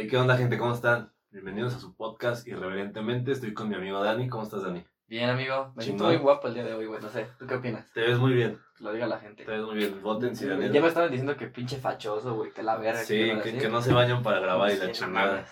[0.00, 0.56] Hey, ¿Qué onda, gente?
[0.56, 1.12] ¿Cómo están?
[1.30, 3.32] Bienvenidos a su podcast Irreverentemente.
[3.32, 4.30] Estoy con mi amigo Dani.
[4.30, 4.82] ¿Cómo estás, Dani?
[5.06, 5.74] Bien, amigo.
[5.76, 6.14] Me siento Chingón.
[6.14, 7.02] muy guapo el día de hoy, güey.
[7.02, 7.92] No sé, ¿tú qué opinas?
[7.92, 8.58] Te ves muy bien.
[8.78, 9.44] Que lo diga la gente.
[9.44, 10.00] Te ves muy bien.
[10.02, 10.70] Voten si Dani.
[10.70, 13.04] ya me estaban diciendo que pinche fachoso, güey, que la verga.
[13.04, 15.46] Sí, que, no se bañan para grabar y la chingada.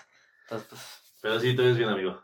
[0.45, 2.19] Entonces, pues, Pero sí, te ves bien, amigo.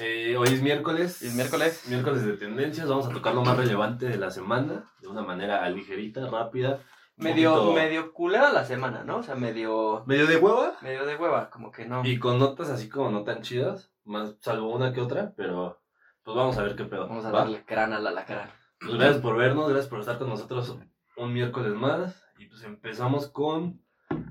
[0.00, 1.22] Eh, hoy es miércoles.
[1.22, 1.84] ¿Es miércoles?
[1.86, 2.88] Miércoles de tendencias.
[2.88, 4.92] Vamos a tocar lo más relevante de la semana.
[5.00, 6.80] De una manera ligerita, rápida.
[7.16, 9.18] Medio, poquito- medio culera la semana, ¿no?
[9.18, 10.76] O sea, medio, Medio de hueva.
[10.82, 12.04] medio de hueva, como que no.
[12.04, 13.90] Y con notas así como no tan chidas.
[14.04, 15.32] Más, salvo una que otra.
[15.36, 15.80] Pero
[16.22, 17.08] pues vamos a ver qué pedo.
[17.08, 17.40] Vamos a ¿va?
[17.40, 18.50] darle crana a la lacra.
[18.80, 20.76] Pues gracias por vernos, gracias por estar con nosotros
[21.16, 22.22] un miércoles más.
[22.38, 23.80] Y pues empezamos con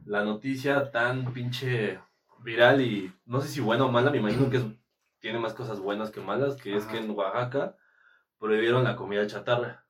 [0.05, 1.99] la noticia tan pinche
[2.43, 4.65] viral y no sé si buena o mala, me imagino que es-
[5.19, 7.75] tiene más cosas buenas que malas, que es que en Oaxaca
[8.37, 9.84] prohibieron la comida chatarra.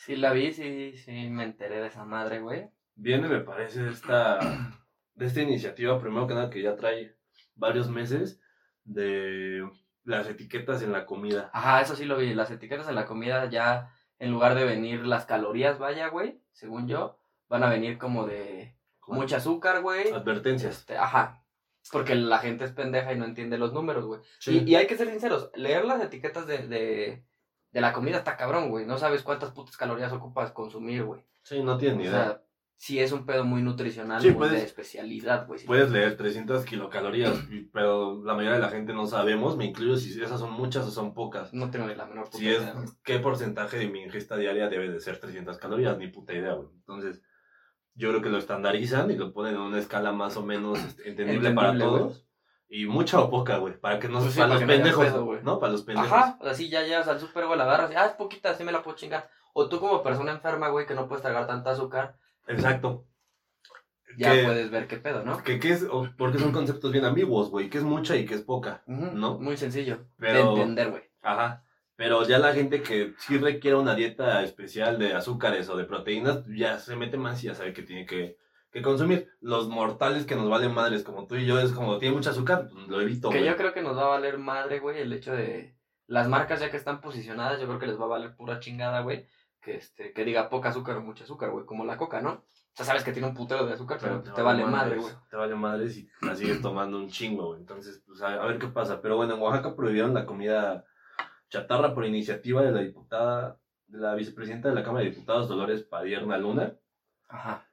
[0.00, 2.70] Sí, la vi, sí, sí, me enteré de esa madre, güey.
[2.94, 4.38] Viene, me parece, de esta,
[5.14, 7.18] de esta iniciativa, primero que nada, que ya trae
[7.54, 8.40] varios meses
[8.84, 9.62] de
[10.04, 11.50] las etiquetas en la comida.
[11.52, 12.32] Ajá, eso sí lo vi.
[12.32, 16.88] Las etiquetas en la comida ya, en lugar de venir las calorías, vaya, güey, según
[16.88, 18.74] yo, van a venir como de
[19.06, 20.12] mucho azúcar, güey.
[20.12, 20.78] Advertencias.
[20.78, 21.44] Este, ajá.
[21.92, 24.22] Porque la gente es pendeja y no entiende los números, güey.
[24.38, 24.62] Sí.
[24.64, 27.26] Y, y hay que ser sinceros, leer las etiquetas de, de,
[27.72, 28.86] de la comida está cabrón, güey.
[28.86, 31.22] No sabes cuántas putas calorías ocupas consumir, güey.
[31.42, 32.24] Sí, no tienen O ni idea.
[32.24, 32.42] sea,
[32.76, 35.64] sí es un pedo muy nutricional, Sí, puedes- de especialidad, güey.
[35.66, 37.32] Puedes leer 300 kilocalorías,
[37.72, 40.90] pero la mayoría de la gente no sabemos, me incluyo si esas son muchas o
[40.90, 41.52] son pocas.
[41.54, 42.88] No tengo ni la menor puta Si es, idea, güey.
[43.04, 45.96] ¿qué porcentaje de mi ingesta diaria debe de ser 300 calorías?
[45.98, 46.68] Ni puta idea, güey.
[46.74, 47.22] Entonces,
[47.94, 51.08] yo creo que lo estandarizan y lo ponen en una escala más o menos este,
[51.10, 52.14] entendible, para güey.
[52.72, 55.24] Y mucha o poca, güey, para que no Pues sí, para para los pendejos, pedo,
[55.24, 55.42] güey.
[55.42, 55.58] ¿no?
[55.58, 56.12] Para los pendejos.
[56.12, 58.50] Ajá, o sea, sí, ya llegas al súper, güey, la agarras y, ah, es poquita,
[58.50, 59.28] así me la puedo chingar.
[59.52, 62.14] O tú como persona enferma, güey, que no puedes tragar tanta azúcar,
[62.46, 63.04] Exacto.
[64.16, 65.42] ya Que- puedes ver qué pedo, ¿no?
[65.42, 68.34] que, que es, o- porque son conceptos bien ambiguos, güey, que es mucha y que
[68.34, 68.82] es poca.
[68.86, 69.38] ¿no?
[69.38, 71.02] Muy sencillo Pero- de entender, güey.
[71.22, 71.64] Ajá.
[71.96, 76.44] Pero ya la gente que sí requiere una dieta especial de azúcares o de proteínas,
[76.46, 78.38] ya se mete más y ya sabe que tiene que,
[78.70, 79.28] que consumir.
[79.40, 82.68] Los mortales que nos valen madres como tú y yo, es como, tiene mucho azúcar,
[82.72, 85.32] pues lo evito, Que yo creo que nos va a valer madre, güey, el hecho
[85.32, 85.76] de
[86.06, 89.00] las marcas ya que están posicionadas, yo creo que les va a valer pura chingada,
[89.00, 89.26] güey,
[89.60, 92.30] que este que diga poca azúcar o mucho azúcar, güey, como la coca, ¿no?
[92.32, 95.12] O sea, sabes que tiene un putero de azúcar, pero, te, vale madre, güey.
[95.28, 97.60] Te vale madres y la sigues tomando un chingo, güey.
[97.60, 99.02] Entonces, pues a, a ver qué pasa.
[99.02, 100.84] Pero bueno, en Oaxaca prohibieron la comida
[101.48, 103.58] chatarra por iniciativa de la diputada,
[103.88, 106.76] de la vicepresidenta de la Cámara de Diputados, Dolores Padierna Luna.
[107.28, 107.69] Ajá.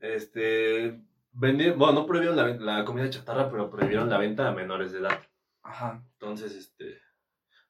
[0.00, 1.00] Este,
[1.32, 2.46] vendi- bueno, no prohibieron la,
[2.78, 5.20] la comida chatarra, pero prohibieron la venta a menores de edad.
[5.62, 6.02] Ajá.
[6.12, 7.00] Entonces, este,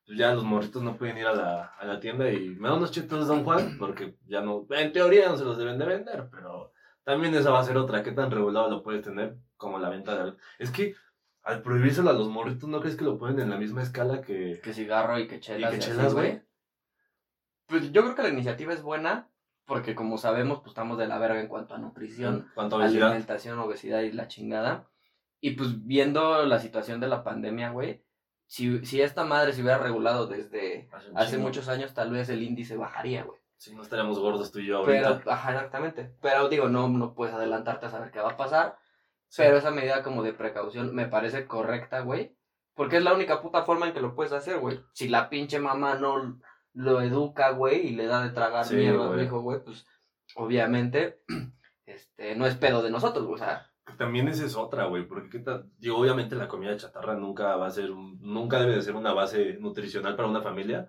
[0.06, 2.75] pues ya los morritos no pueden ir a la, a la tienda y me da
[2.75, 5.86] unos chetos de Don Juan, porque ya no, en teoría no se los deben de
[5.86, 6.72] vender, pero
[7.04, 10.14] también esa va a ser otra, ¿qué tan regulado lo puedes tener como la venta
[10.14, 10.36] de algo?
[10.58, 10.94] Es que
[11.42, 14.60] al prohibírselo a los morritos, ¿no crees que lo ponen en la misma escala que,
[14.62, 15.72] Que cigarro y que chelas.
[15.72, 16.42] y que chelas, güey?
[17.66, 19.28] Pues yo creo que la iniciativa es buena,
[19.66, 22.50] porque como sabemos, pues estamos de la verga en cuanto a nutrición.
[22.54, 23.08] ¿Cuánto obesidad?
[23.08, 24.88] alimentación, obesidad y la chingada.
[25.41, 28.04] Y pues viendo la situación de la pandemia, güey,
[28.47, 32.76] si, si esta madre se hubiera regulado desde Hace muchos años, tal vez el índice
[32.76, 33.41] bajaría, güey.
[33.56, 35.19] Si no estaríamos gordos tú y yo ahorita.
[35.19, 36.14] Pero, ajá, exactamente.
[36.20, 38.76] Pero digo, no, no puedes adelantarte a saber qué va a pasar.
[39.28, 39.42] Sí.
[39.42, 42.36] Pero esa medida como de precaución me parece correcta, güey.
[42.75, 44.81] Porque es la única puta forma en que lo puedes hacer, güey.
[44.92, 46.38] Si la pinche mamá no
[46.75, 49.25] lo educa, güey, y le da de tragar Sí, mierda a su güey.
[49.25, 49.87] hijo, güey, pues
[50.37, 51.23] obviamente
[51.87, 53.37] este, no es pedo de nosotros, güey.
[53.41, 57.15] O sea, También esa es otra, güey, porque qué tal, digo, obviamente la comida chatarra
[57.15, 60.87] nunca va a ser, un- nunca debe de ser una base nutricional para una familia,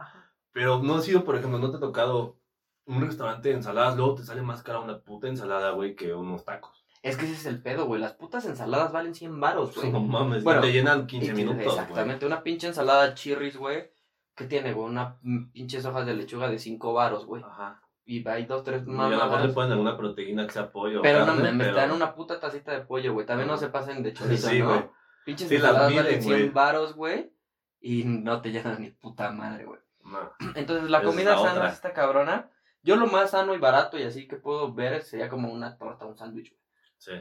[0.52, 2.40] pero no ha sido, por ejemplo, no te ha tocado
[2.88, 6.46] un restaurante de ensaladas, luego te sale más cara una puta ensalada, güey, que unos
[6.46, 6.86] tacos.
[7.02, 8.02] Es que ese es el pedo, güey.
[8.02, 9.92] Las putas ensaladas valen 100 varos, güey.
[9.92, 11.66] No mames, Bueno, te llenan Y 15 que- minutos.
[11.74, 12.26] Exactamente.
[12.26, 13.92] Una pinche ensalada chirris, güey.
[14.36, 14.88] ¿Qué tiene, güey?
[14.90, 15.18] Una
[15.54, 17.42] pinches hojas de lechuga de 5 varos, güey.
[17.44, 17.82] Ajá.
[18.08, 21.02] Y hay dos, tres Y a lo mejor le ponen alguna proteína que sea pollo.
[21.02, 23.26] Pero no mames, pero- dan una puta tacita de pollo, güey.
[23.26, 24.68] También no se pasen de chorizo, Sí, ¿no?
[24.68, 24.86] güey.
[25.26, 26.50] Pinches Sí, las miden, valen 100 güey.
[26.50, 27.32] varos, güey.
[27.80, 29.80] Y no te llenan ni puta madre, güey.
[30.04, 30.32] No.
[30.54, 31.68] Entonces, la Esa es comida la sana otra.
[31.70, 32.52] es esta cabrona.
[32.84, 36.06] Yo lo más sano y barato y así que puedo ver sería como una torta,
[36.06, 36.62] un sándwich, güey.
[36.98, 37.14] Sí.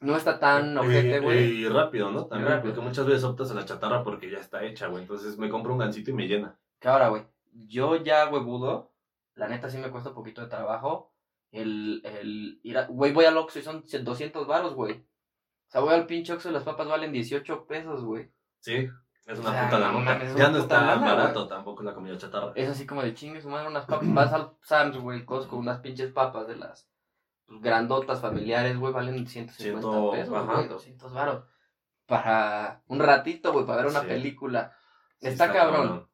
[0.00, 1.62] No está tan ojete, güey.
[1.62, 2.26] Y, rápido, ¿no?
[2.26, 2.74] También, rápido.
[2.74, 5.02] porque muchas veces optas a la chatarra porque ya está hecha, güey.
[5.02, 6.58] Entonces me compro un gancito y me llena.
[6.82, 8.92] Que ahora, güey, yo ya huevudo,
[9.36, 11.12] la neta sí me cuesta un poquito de trabajo
[11.52, 14.94] el, el ir a, güey, voy al Oxxo y son 200 varos, güey.
[14.94, 18.30] O sea, voy al pinche Oxxo y las papas valen 18 pesos, güey.
[18.58, 18.88] Sí,
[19.26, 20.34] es una O sea, puta la no nota.
[20.34, 22.52] Ya no está lana, barato tampoco la comida chatarra.
[22.56, 24.12] Es así como de chingue su madre, unas papas.
[24.12, 26.90] Vas al Sam's, güey, Costco, unas pinches papas de las
[27.46, 30.54] grandotas familiares, güey, valen 150 Ciento- pesos, ajá.
[30.54, 31.44] güey, 200 varos.
[32.06, 34.06] para un ratito, güey, para ver una Sí.
[34.08, 34.76] película.
[35.20, 36.08] Sí, está, cabrón.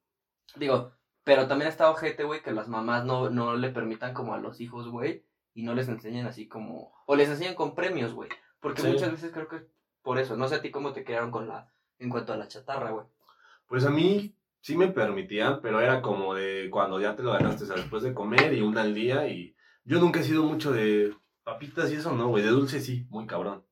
[0.56, 0.92] Digo,
[1.24, 4.60] pero también está ojete, güey, que las mamás no, no le permitan como a los
[4.60, 5.24] hijos, güey,
[5.54, 6.92] y no les enseñen así como...
[7.06, 8.30] O les enseñan con premios, güey.
[8.60, 8.88] Porque Sí.
[8.88, 9.62] muchas veces creo que es
[10.02, 10.36] por eso.
[10.36, 11.70] No sé a ti cómo te criaron con la...
[11.98, 13.06] En cuanto a la chatarra, güey.
[13.66, 17.64] Pues a mí sí me permitían, pero era como de cuando ya te lo ganaste,
[17.64, 19.28] o sea, después de comer y una al día.
[19.28, 19.54] Y
[19.84, 22.42] yo nunca he sido mucho de papitas y eso, no, güey.
[22.44, 23.64] De dulce sí, muy cabrón.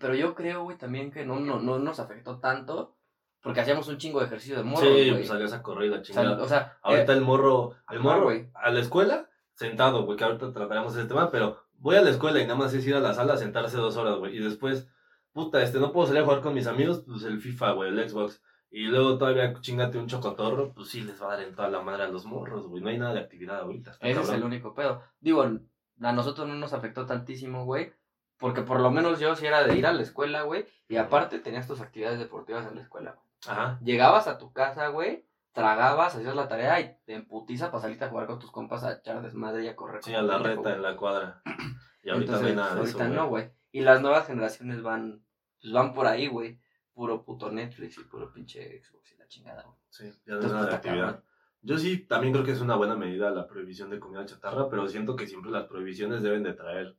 [0.00, 2.96] Pero yo creo, güey, también que no, no, no nos afectó tanto
[3.42, 5.12] porque hacíamos un chingo de ejercicio de morro, sí, güey.
[5.12, 6.42] pues salías a correr la chingada.
[6.42, 8.50] o sea, Ahorita eh, el morro, el morro, güey.
[8.54, 12.40] a la escuela, sentado, güey, que ahorita trataremos ese tema, pero voy a la escuela
[12.40, 14.88] y nada más es ir a la sala a sentarse dos horas, güey, y después,
[15.32, 18.08] puta, este, no puedo salir a jugar con mis amigos, pues el FIFA, güey, el
[18.08, 21.68] Xbox, y luego todavía chingate un chocotorro, pues sí les va a dar en toda
[21.68, 23.96] la madre a los morros, güey, no hay nada de actividad ahorita.
[24.00, 25.02] ese es el único pedo.
[25.18, 27.92] Digo, a nosotros no nos afectó tantísimo, güey.
[28.38, 30.64] Porque por lo menos yo sí era de ir a la escuela, güey.
[30.88, 33.29] Y aparte tenías tus actividades deportivas en la escuela, güey.
[33.46, 38.04] Ajá, Llegabas a tu casa, güey, tragabas, hacías la tarea y te emputiza para salirte
[38.04, 40.02] a jugar con tus compas a echar desmadre y a correr.
[40.02, 40.74] sí, a la reta güey.
[40.74, 41.42] en la cuadra.
[42.02, 43.50] Y ahorita Entonces, no hay nada de eso, ahorita no, güey.
[43.72, 45.22] Y las nuevas generaciones van,
[45.60, 46.58] pues van por ahí, güey.
[46.94, 49.76] Puro puto Netflix y puro pinche Xbox y la chingada, güey.
[49.90, 51.24] Sí, ya no Entonces, nada de está actividad.
[51.60, 54.88] Yo sí, también creo que es una buena medida la prohibición de comida chatarra, pero
[54.88, 56.96] siento que siempre las prohibiciones deben de traer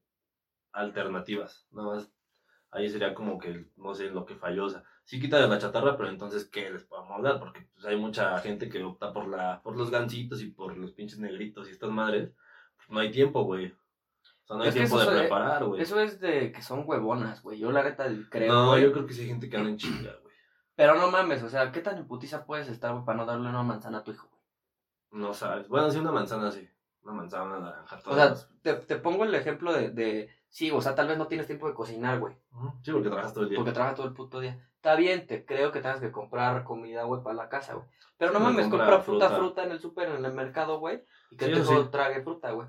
[0.71, 1.65] alternativas.
[1.71, 2.11] Nada más,
[2.71, 4.65] ahí sería como que, no sé, lo que falló.
[4.65, 7.39] O sea, sí quita de la chatarra, pero entonces, ¿qué les podemos dar?
[7.39, 10.91] Porque pues, hay mucha gente que opta por la por los gancitos y por los
[10.93, 12.31] pinches negritos y estas madres.
[12.77, 13.67] Pues, no hay tiempo, güey.
[13.67, 15.81] O sea, no hay Es tiempo de es- preparar, güey.
[15.81, 17.59] Eso es de que son huevonas, güey.
[17.59, 20.11] Yo la neta creo, No, yo creo que sí hay gente que anda en chinga,
[20.21, 20.33] güey.
[20.75, 23.49] Pero no mames, o sea, ¿qué tan en putiza puedes estar, güey, para no darle
[23.49, 24.41] una manzana a tu hijo, güey?
[25.23, 25.67] No sabes.
[25.67, 26.67] Bueno, sí, una manzana, sí.
[27.03, 27.97] Una manzana, una naranja.
[27.97, 28.49] O sea, todas.
[28.61, 31.67] te, te pongo el ejemplo de, de, sí, o sea, tal vez no tienes tiempo
[31.67, 32.35] de cocinar, güey.
[32.83, 33.57] Sí, porque trabajas todo el día.
[33.57, 34.63] porque trabajas todo el puto día.
[34.75, 37.87] Está bien, te creo que tengas que comprar comida, güey, para la casa, güey.
[38.17, 39.39] Pero no Sí, mames, compra compra fruta, fruta.
[39.41, 41.73] fruta en el súper, en el mercado, güey, y que Sí, sí.
[41.91, 42.67] trague fruta, güey,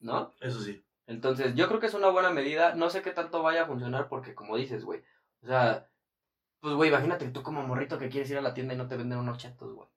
[0.00, 0.32] ¿no?
[0.40, 0.82] Eso sí.
[1.06, 2.74] Entonces, yo creo que es una buena medida.
[2.74, 5.02] No sé qué tanto vaya a funcionar porque, como dices, güey,
[5.42, 5.88] o sea,
[6.60, 8.96] pues, güey, imagínate tú como morrito que quieres ir a la tienda y no te
[8.96, 9.88] venden unos chetos, güey.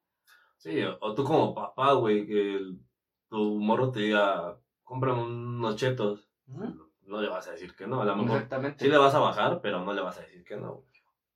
[0.58, 2.80] Sí, o, tú como papá, güey, que el-
[3.30, 6.30] tu morro te diga, cómprame unos chetos.
[6.48, 6.87] Ujú.
[7.08, 8.02] No le vas a decir que no.
[8.02, 8.84] A lo mejor Exactamente.
[8.86, 10.74] sí le vas a bajar, pero no le vas a decir que no.
[10.76, 10.88] güey.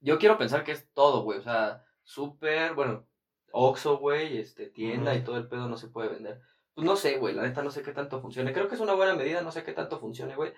[0.01, 1.39] Yo quiero pensar que es todo, güey.
[1.39, 3.07] O sea, súper, bueno,
[3.53, 6.41] Oxxo, güey, este, tienda y todo el pedo no se puede vender.
[6.73, 8.53] Pues no sé, güey, la neta no sé qué tanto funcione.
[8.53, 10.53] Creo que es una buena medida, no sé qué tanto funcione, güey.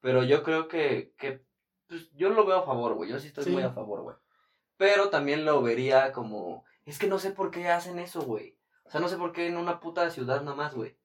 [0.00, 1.44] Pero yo creo que, que
[1.88, 3.10] pues, yo lo veo a favor, güey.
[3.10, 3.50] Yo sí estoy Sí.
[3.50, 4.16] muy a favor, güey.
[4.76, 8.58] Pero también lo vería como, es que no sé por qué hacen eso, güey.
[8.84, 10.96] O sea, no sé por qué en una puta ciudad nada más, güey.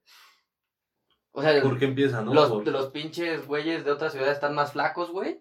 [1.33, 2.33] O sea, ¿Por qué empieza, no?
[2.33, 5.39] los, Por- los pinches güeyes de otras ciudades están más flacos, güey.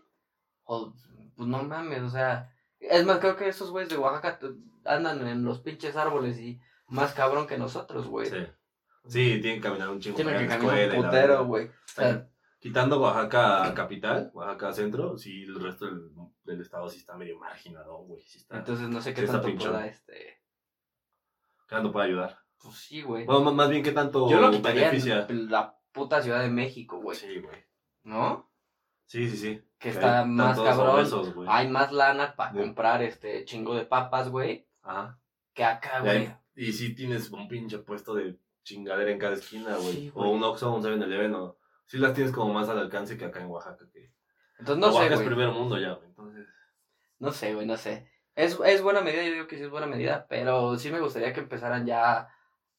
[0.64, 0.92] O,
[1.36, 2.52] pues no mames, o sea.
[2.78, 4.38] Es más, creo que esos güeyes de Oaxaca
[4.84, 8.28] andan en los pinches árboles y más cabrón que nosotros, güey.
[8.30, 8.46] Sí.
[9.06, 10.16] Sí, tienen que caminar un chingo.
[10.16, 11.66] Tienen que caminar un putero, güey.
[11.66, 12.26] O sea,
[12.60, 16.10] Quitando Oaxaca capital, Oaxaca centro, sí, el resto del,
[16.44, 18.20] del estado sí está medio marginado, güey.
[18.22, 19.72] Sí entonces no sé qué tanto pinchón.
[19.72, 20.42] pueda, este.
[21.66, 22.38] ¿Qué tanto puede ayudar?
[22.62, 23.24] Pues sí, güey.
[23.24, 25.26] Bueno, más- bien, ¿qué tanto Yo lo quitaría beneficia?
[25.30, 27.16] la puta Ciudad de México, güey.
[27.16, 27.70] Sí, güey.
[28.04, 28.50] ¿no?
[29.06, 29.62] Sí, sí, sí.
[29.78, 30.90] Que está más cabrón.
[30.90, 31.34] obesos.
[31.48, 34.68] Hay más lana para comprar este chingo de papas, güey.
[34.82, 35.18] Ajá.
[35.52, 36.32] Que acá, güey.
[36.54, 39.92] y sí tienes un pinche puesto de chingadera en cada esquina, güey.
[39.92, 41.58] Sí, o un Oxxo, un 7-Eleven, o...
[41.86, 43.84] Sí las tienes como más al alcance que acá en Oaxaca.
[43.92, 44.12] Que...
[44.58, 46.06] Entonces no sé, Oaxaca es primer mundo ya, güey.
[46.06, 46.46] Entonces...
[47.18, 48.08] No sé, güey, no sé.
[48.36, 51.32] Es, es buena medida, yo digo que sí es buena medida, pero sí me gustaría
[51.32, 52.28] que empezaran ya.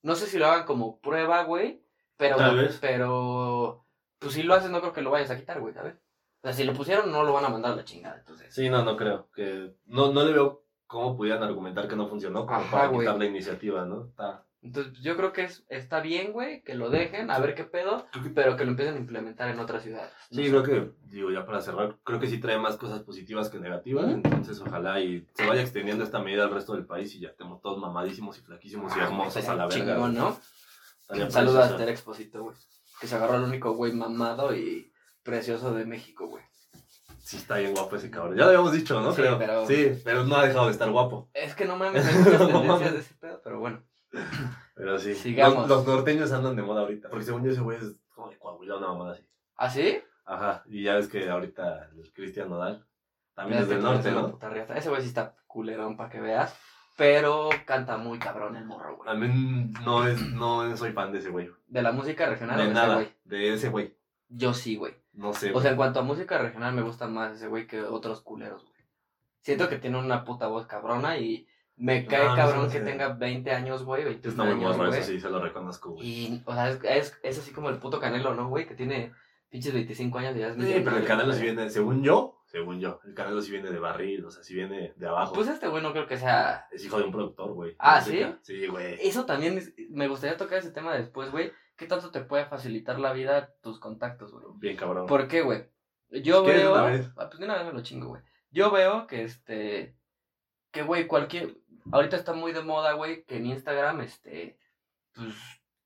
[0.02, 1.84] No sé si lo hagan como prueba, güey,
[2.22, 2.38] pero.
[2.38, 2.78] Tal vez.
[2.80, 3.86] Pero.
[4.20, 5.96] Pues si lo haces, no creo que lo vayas a quitar, güey, ¿sabes?
[5.96, 8.54] O sea, si lo pusieron, no lo van a mandar a la chingada, entonces.
[8.54, 9.30] Sí, no, no creo.
[9.34, 13.00] que No, no le veo cómo pudieran argumentar que no funcionó como Ajá, para güey.
[13.08, 14.06] quitar la iniciativa, ¿no?
[14.06, 14.46] Está...
[14.64, 18.06] Entonces, yo creo que es, está bien, güey, que lo dejen, a ver qué pedo,
[18.36, 20.12] pero que lo empiecen a implementar en otras ciudades.
[20.30, 23.58] Sí, creo que, digo, ya para cerrar, creo que sí trae más cosas positivas que
[23.60, 27.30] negativas, entonces ojalá y se vaya extendiendo esta medida al resto del país y ya
[27.30, 29.94] estemos todos mamadísimos y flaquísimos y Ah, hermosos a la verga.
[29.96, 30.14] chingón.
[30.14, 30.38] ¿no?
[31.12, 31.70] Estaría Saludos a.
[31.72, 32.56] Esther Exposito, güey.
[33.00, 34.92] Que se agarró al único güey mamado y
[35.24, 36.44] precioso de México, güey.
[37.20, 38.36] Sí, está bien guapo ese cabrón.
[38.36, 39.12] Ya lo habíamos dicho, ¿no?
[39.12, 39.38] Sí, Creo.
[39.38, 41.30] pero- Sí, pero no ha dejado de estar guapo.
[41.34, 42.94] Es que no mames, hay muchas No tendencias mames.
[42.94, 43.84] de ese pedo, pero bueno.
[44.76, 45.16] Pero sí.
[45.16, 45.68] Sigamos.
[45.70, 47.10] Los, los norteños andan de moda ahorita.
[47.10, 49.26] Porque según yo ese güey es como de Coahuila, una mamada así.
[49.56, 50.02] ¿Ah, sí?
[50.26, 50.64] Ajá.
[50.68, 52.86] Y ya ves que ahorita el Cristian Nodal
[53.34, 54.38] también es del norte, ¿no?
[54.76, 56.56] Ese güey sí está culerón para que veas.
[57.02, 59.28] Pero canta muy cabrón el morro, A güey.
[59.28, 61.50] mí no, es, no soy fan de ese güey.
[61.68, 62.94] De la música regional o De de nada.
[62.94, 63.16] ese güey.
[63.26, 63.96] De ese güey.
[64.30, 64.94] Yo sí, güey.
[65.14, 65.52] No sé.
[65.52, 68.64] O sea, en cuanto a música regional me gusta más ese güey que otros culeros,
[68.66, 68.80] güey.
[69.42, 72.80] Siento que tiene una puta voz cabrona y me cae No, no se cabrón que
[72.82, 76.06] tenga 20 años, güey, 21 Está muy años, morro, eso sí, se lo reconozco, güey.
[76.08, 78.68] Y, o sea, es, es, es así como el puto Canelo, ¿no, güey?
[78.68, 79.12] Que tiene
[79.50, 81.42] pinches 25 años y ya es Sí, pero el Canelo güey.
[81.42, 84.94] viene, según yo, según yo, el Canelo sí viene de barril, o sea, sí viene
[84.98, 85.34] de abajo.
[85.34, 86.68] Pues este güey no creo que sea...
[86.72, 87.76] es hijo de un productor, güey.
[87.80, 88.40] Ah, música.
[88.42, 88.98] Sí, güey.
[89.00, 91.54] Eso también, es- me gustaría tocar ese tema después, güey.
[91.78, 94.44] ¿Qué tanto te puede facilitar la vida tus contactos, güey?
[94.58, 95.06] Bien cabrón.
[95.08, 95.70] ¿Por qué, güey?
[96.10, 96.74] Yo ¿Quieres veo.
[96.74, 97.08] una vez?
[97.16, 98.22] Ah, pues de una vez me lo chingo, güey.
[98.52, 99.96] Yo veo que este.
[100.72, 101.58] Que, güey, cualquier.
[101.92, 104.60] Ahorita está muy de moda, güey, que en Instagram, este.
[105.14, 105.34] Pues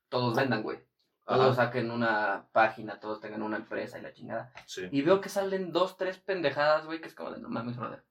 [0.10, 0.80] todos vendan, güey.
[1.26, 4.54] Todos Ajá, saquen una página, todos tengan una empresa y la chingada.
[4.68, 4.88] sí.
[4.92, 8.04] Y veo que salen dos, tres pendejadas, güey, que es como de no mames, brother.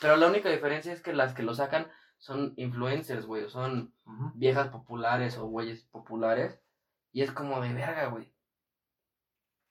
[0.00, 3.94] Pero la única diferencia es que las que lo sacan son influencers, güey, o son
[4.34, 6.60] viejas populares o güeyes populares.
[7.12, 8.32] Y es como de verga, güey.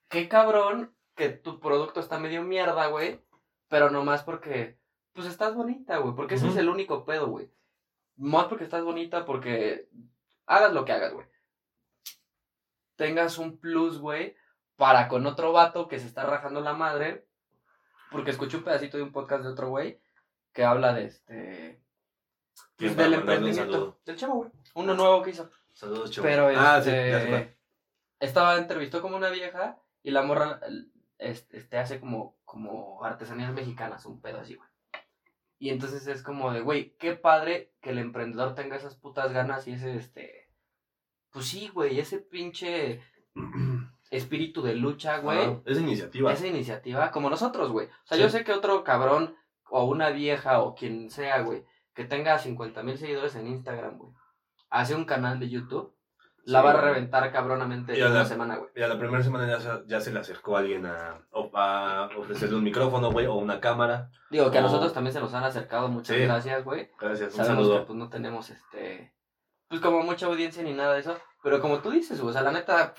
[0.10, 3.20] Qué cabrón que tu producto está medio mierda, güey.
[3.68, 4.78] Pero nomás porque,
[5.14, 6.14] pues estás bonita, güey.
[6.14, 7.50] Porque ese es el único pedo, güey.
[8.18, 9.90] Más porque estás bonita, porque
[10.46, 11.26] hagas lo que hagas, güey.
[13.02, 14.36] Tengas un plus, güey,
[14.76, 17.26] para con otro vato que se está rajando la madre.
[18.12, 20.00] Porque escuché un pedacito de un podcast de otro güey
[20.54, 21.82] que habla de este.
[22.78, 24.00] Pues, del emprendimiento.
[24.06, 24.52] Del chavo, güey.
[24.76, 25.50] Uno nuevo que hizo.
[25.74, 26.28] Saludos, chavo.
[26.28, 27.56] Pero Ah, sí, este, cuál.
[28.20, 30.60] estaba entrevistó como una vieja y la morra
[31.18, 34.70] este, este, hace como, como artesanías mexicanas, un pedo así, güey.
[35.58, 39.68] Y entonces es como de, güey, qué padre que el emprendedor tenga esas putas ganas
[39.68, 40.41] y ese, este,
[41.32, 43.02] pues sí, güey, ese pinche
[44.12, 45.40] espíritu de lucha, güey.
[45.40, 46.34] Ajá, Es iniciativa.
[46.34, 47.88] Esa iniciativa, como nosotros, güey.
[47.88, 48.24] O sea, Sí.
[48.24, 49.36] yo sé que otro cabrón
[49.70, 54.14] o una vieja o quien sea, güey, que tenga 50 mil seguidores en Instagram, güey,
[54.70, 55.96] hace un canal de YouTube,
[56.44, 58.70] la va a reventar cabronamente Y en a una la- semana, güey.
[58.76, 61.22] Y a la primera semana ya se, ya se le acercó alguien a,
[61.54, 64.10] a ofrecerle un micrófono, güey, o una cámara.
[64.32, 64.68] Digo que a No.
[64.68, 66.24] nosotros también se nos han acercado, muchas Sí.
[66.24, 66.90] gracias, güey.
[67.00, 67.80] Gracias, un Sabemos saludo.
[67.82, 69.14] que pues no tenemos este,
[69.72, 72.52] pues como mucha audiencia ni nada de eso, pero como tú dices, o sea, la
[72.52, 72.94] neta,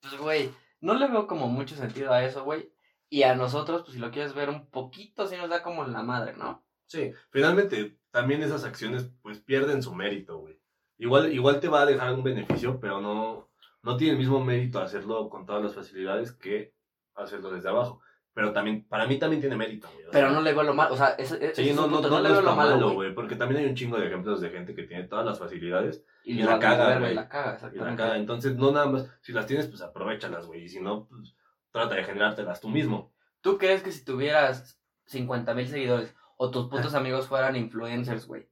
[0.00, 2.72] pues, güey, no le veo como mucho sentido a eso, güey.
[3.10, 6.02] Y a nosotros, pues si lo quieres ver un poquito, sí nos da como la
[6.02, 6.64] madre, ¿no?
[6.86, 10.58] Sí, finalmente también esas acciones pues pierden su mérito, güey.
[10.96, 13.50] Igual, igual te va a dejar un beneficio, pero no,
[13.82, 16.72] no tiene el mismo mérito hacerlo con todas las facilidades que
[17.14, 18.00] hacerlo desde abajo.
[18.36, 20.04] Pero también, para mí también tiene mérito, güey.
[20.04, 21.86] o Pero sea, no le veo lo malo, o sea, ese, ese Sí, es no,
[21.86, 23.14] un no, punto, no, le veo lo malo, güey.
[23.14, 26.42] porque también hay un chingo de ejemplos de gente que tiene todas las facilidades Y,
[26.42, 27.14] la caga, güey.
[27.14, 27.90] la caga, y exactamente.
[27.90, 28.16] la caga.
[28.18, 31.34] Entonces, no nada más, si las tienes, pues aprovechalas, güey, y si no, pues
[31.70, 33.10] trata de generártelas tú mismo.
[33.40, 38.50] ¿Tú crees que si tuvieras 50 mil seguidores o tus putos amigos fueran influencers, güey?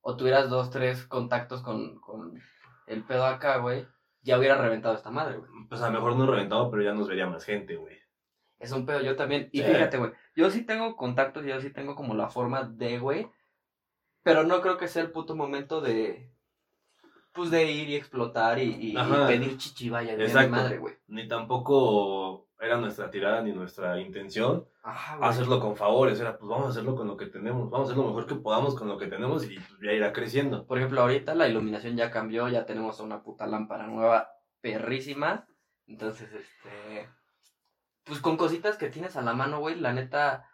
[0.00, 2.34] O tuvieras dos, tres contactos con, con
[2.88, 3.86] el pedo acá, güey,
[4.22, 5.48] ya hubiera reventado esta madre, güey.
[5.68, 7.99] Pues a lo mejor no reventado, pero ya nos vería más gente, güey.
[8.60, 9.48] Es un pedo, yo también.
[9.52, 9.64] Y Sí.
[9.64, 13.28] fíjate, güey, yo sí tengo contactos y yo sí tengo como la forma de, güey,
[14.22, 16.30] pero no creo que sea el puto momento de,
[17.32, 20.50] pues de ir y explotar y, y- y pedir chichivaya de mi Exacto.
[20.50, 20.94] madre, güey.
[21.08, 26.20] Ni tampoco era nuestra tirada ni nuestra intención Ajá, hacerlo con favores.
[26.20, 27.70] Era, pues vamos a hacerlo con lo que tenemos.
[27.70, 30.12] Vamos a hacer lo mejor que podamos con lo que tenemos y pues, ya irá
[30.12, 30.66] creciendo.
[30.66, 34.28] Por ejemplo, ahorita la iluminación ya cambió, ya tenemos una puta lámpara nueva,
[34.60, 35.46] perrísima.
[35.86, 37.08] Entonces, este.
[38.10, 40.50] Pues con cositas que tienes a la mano, güey, la neta.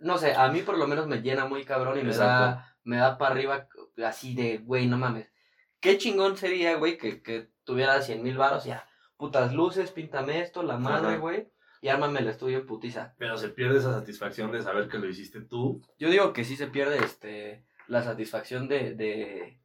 [0.00, 2.56] No sé, a mí por lo menos me llena muy cabrón y me Exacto.
[2.56, 3.68] da, me da para arriba
[4.04, 5.30] así de, güey, no mames.
[5.78, 8.88] Qué chingón sería, güey, que, que tuviera 100 mil varos, ya.
[9.16, 11.16] Putas luces, píntame esto, la madre, Ajá.
[11.18, 11.48] güey.
[11.80, 13.14] Y ármame el estudio putiza.
[13.18, 15.80] Pero se pierde esa satisfacción de saber que lo hiciste tú.
[16.00, 19.60] Yo digo que sí se pierde, este, la satisfacción de, de,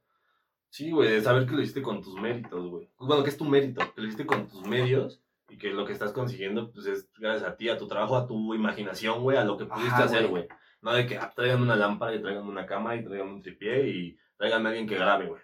[0.69, 2.87] Sí, güey, de saber que lo hiciste con tus méritos, güey.
[2.99, 5.91] Bueno, que es tu mérito, que lo hiciste con tus medios y que lo que
[5.91, 9.43] estás consiguiendo, pues es gracias a ti, a tu trabajo, a tu imaginación, güey, a
[9.43, 10.47] lo que pudiste Ajá, hacer, güey.
[10.81, 13.89] No de que ah, traigan una lámpara y traigan una cama y traigan un tripié
[13.89, 15.41] y traigan a alguien que grabe, güey.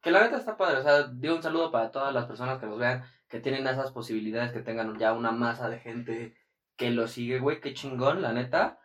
[0.00, 2.66] Que la neta está padre, o sea, digo un saludo para todas las personas que
[2.66, 6.34] nos vean, que tienen esas posibilidades, que tengan ya una masa de gente
[6.76, 8.78] que lo sigue, güey, qué chingón, la neta.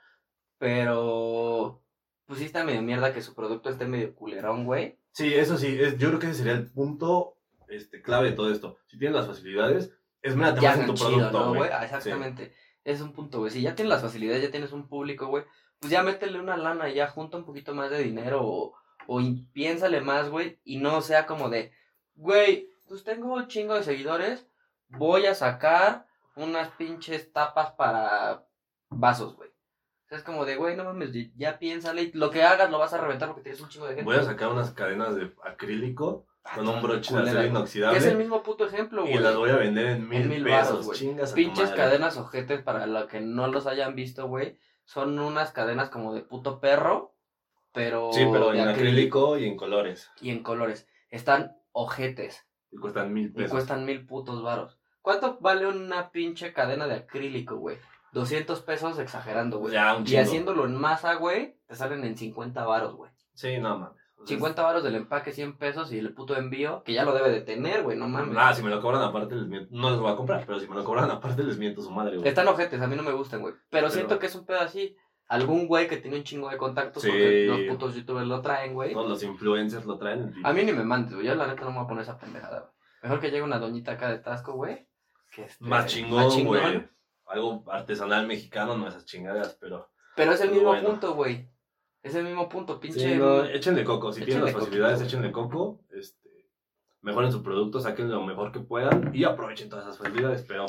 [0.58, 1.82] Pero,
[2.26, 5.00] pues sí está medio mierda que su producto esté medio culerón, güey.
[5.12, 7.38] Sí, eso sí, es, yo creo que ese sería el punto
[7.70, 8.78] este, clave de todo esto.
[8.88, 11.70] Si tienes las facilidades, es mérate Ya en tu chido, producto, ¿no, güey.
[11.82, 12.54] exactamente.
[12.84, 13.52] Es un punto, güey.
[13.52, 15.44] Si ya tienes las facilidades, ya tienes un público, güey,
[15.80, 18.76] pues ya métele una lana, ya junta un poquito más de dinero o,
[19.54, 21.72] piénsale más, güey, y no sea como de,
[22.16, 24.48] güey, pues tengo un chingo de seguidores,
[24.90, 28.46] voy a sacar unas pinches tapas para
[28.90, 29.50] vasos, güey.
[29.50, 32.80] O sea, es como de, güey, no mames, ya piénsale, y lo que hagas lo
[32.80, 34.06] vas a reventar porque tienes un chingo de gente.
[34.06, 38.18] Voy a sacar unas cadenas de acrílico con un broche de acero inoxidable Es el
[38.18, 39.20] mismo puto ejemplo, y güey.
[39.24, 40.86] las voy a vender en mil, mil pesos.
[40.86, 40.98] güey.
[40.98, 44.58] Chingas a Pinches cadenas ojetes para los que no los hayan visto, güey.
[44.86, 47.14] son unas cadenas como de puto perro,
[47.74, 50.10] pero, Sí, pero en acrílico y en colores.
[50.22, 50.88] y en colores.
[51.12, 53.52] Están ojetes Y cuestan mil y pesos.
[53.52, 54.80] cuestan mil putos varos.
[55.02, 57.78] ¿Cuánto vale una pinche cadena de acrílico, güey?
[58.12, 59.74] 200 pesos exagerando, güey.
[59.74, 60.22] Ya, un Y chingo.
[60.24, 63.12] haciéndolo en masa, güey, te salen en 50 varos, güey.
[63.36, 63.99] Sí, no mames.
[64.22, 67.14] O sea, 50 varos del empaque, 100 pesos y el puto envío, que ya lo
[67.14, 68.36] debe de tener, güey, no mames.
[68.38, 69.70] Ah, si me lo cobran aparte les miento.
[69.72, 72.18] No les voy a comprar, pero si me lo cobran aparte les miento su madre,
[72.18, 72.28] güey.
[72.28, 73.54] Están ojetes, a mí no me gustan, güey.
[73.54, 74.96] Pero, Pero- siento que es un pedo así.
[75.28, 77.10] Algún güey que tiene un chingo de contactos Sí.
[77.10, 78.94] porque los putos youtubers lo traen, güey.
[78.94, 80.34] Todos los influencers lo traen.
[80.44, 81.28] A mí ni me mandes, güey.
[81.28, 82.72] Yo la neta no me voy a poner esa pendejada, güey.
[83.04, 84.88] Mejor que llegue una doñita acá de Tasco, güey.
[85.32, 86.90] Que este, Más chingón, güey.
[87.28, 89.88] Algo artesanal mexicano, no esas chingaderas, pero.
[90.16, 90.90] Pero es el mismo bueno.
[90.90, 91.48] punto, güey.
[92.02, 93.00] Es el mismo punto, pinche.
[93.00, 94.12] Sí, no, échenle coco.
[94.14, 95.82] Si tienen las facilidades, échenle coco.
[95.92, 96.30] Este,
[97.02, 100.44] mejoren su producto, saquen lo mejor que puedan y aprovechen todas esas facilidades.
[100.48, 100.66] Pero,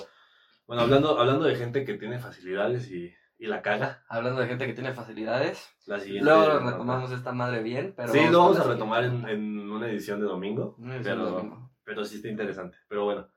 [0.66, 4.66] bueno, hablando, hablando de gente que tiene facilidades y, y la caga, Hablando de gente
[4.66, 5.68] que tiene facilidades.
[5.86, 6.28] la siguiente.
[6.28, 8.12] Luego retomamos esta madre bien, pero.
[8.12, 10.76] sí, lo vamos a retomar en, en una edición de domingo.
[10.80, 11.70] Edición pero- de domingo.
[11.84, 12.76] Pero sí está interesante.
[12.88, 13.28] Pero bueno,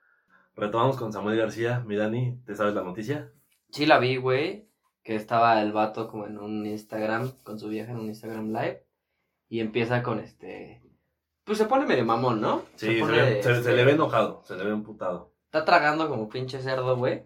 [0.55, 1.79] retomamos con Samuel García.
[1.87, 3.31] Mi Dani, ¿te sabes la noticia?
[3.71, 4.67] Sí la vi, güey,
[5.03, 8.85] que estaba el vato como en un Instagram, con su vieja en un Instagram live,
[9.49, 10.81] y empieza con este...
[11.43, 12.63] Pues se pone medio mamón, ¿no?
[12.75, 15.33] Sí, se, pone, ve- se- se este, le ve enojado, se le ve emputado.
[15.45, 17.25] Está tragando como pinche cerdo, güey,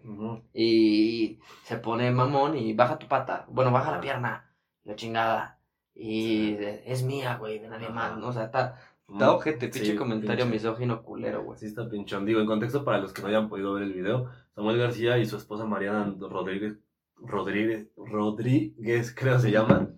[0.52, 4.00] y se pone mamón y baja tu pata, bueno, baja la Ajá.
[4.02, 4.54] pierna,
[4.84, 5.60] la chingada,
[5.94, 8.28] y es mía, güey, de nadie más, ¿no?
[8.28, 8.74] O sea, está,
[9.08, 10.56] está ojete, pinche Sí, comentario pinche.
[10.58, 11.58] misógino culero, güey.
[11.58, 12.24] Sí está pinchón.
[12.26, 15.26] Digo, en contexto para los que no hayan podido ver el video, Samuel García y
[15.26, 16.78] su esposa Mariana Rodríguez,
[17.20, 19.96] Rodríguez, Rodríguez creo se llaman,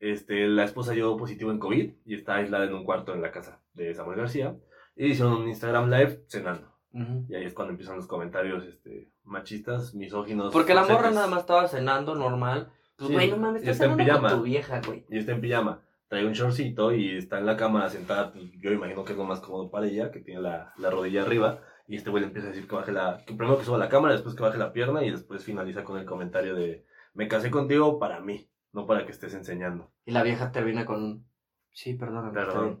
[0.00, 3.30] este, la esposa dio positivo en COVID y está aislada en un cuarto en la
[3.30, 4.56] casa de Samuel García.
[4.96, 6.72] Y hicieron un Instagram live cenando.
[6.92, 7.26] Ujú.
[7.28, 10.52] Y ahí es cuando empiezan los comentarios este, machistas, misóginos.
[10.52, 12.72] Porque la morra nada más estaba cenando normal.
[12.96, 14.36] Pues, Sí, güey, no mames, está en cenando con pijama.
[14.36, 15.06] tu vieja, güey.
[15.08, 15.82] Y está en pijama.
[16.08, 18.32] Trae un shortcito y está en la cama sentada.
[18.32, 21.22] pues, yo imagino que es lo más cómodo para ella, que tiene la, la rodilla
[21.22, 21.60] arriba.
[21.88, 23.24] Y este güey le empieza a decir que baje la.
[23.26, 25.98] Que primero que suba la cámara, después que baje la pierna y después finaliza con
[25.98, 29.90] el comentario de: Me casé contigo para mí, no para que estés enseñando.
[30.04, 31.26] Y la vieja termina con un...
[31.72, 32.32] Sí, perdóname.
[32.34, 32.64] Perdón.
[32.66, 32.80] bien".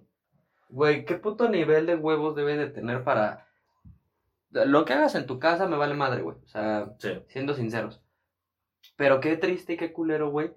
[0.68, 3.46] Güey, ¿qué puto nivel de huevos debes de tener para...
[4.50, 6.36] Lo que hagas en tu casa me vale madre, güey.
[6.44, 7.22] O sea, Sí.
[7.28, 8.02] siendo sinceros.
[8.96, 10.52] Pero qué triste y qué culero, güey,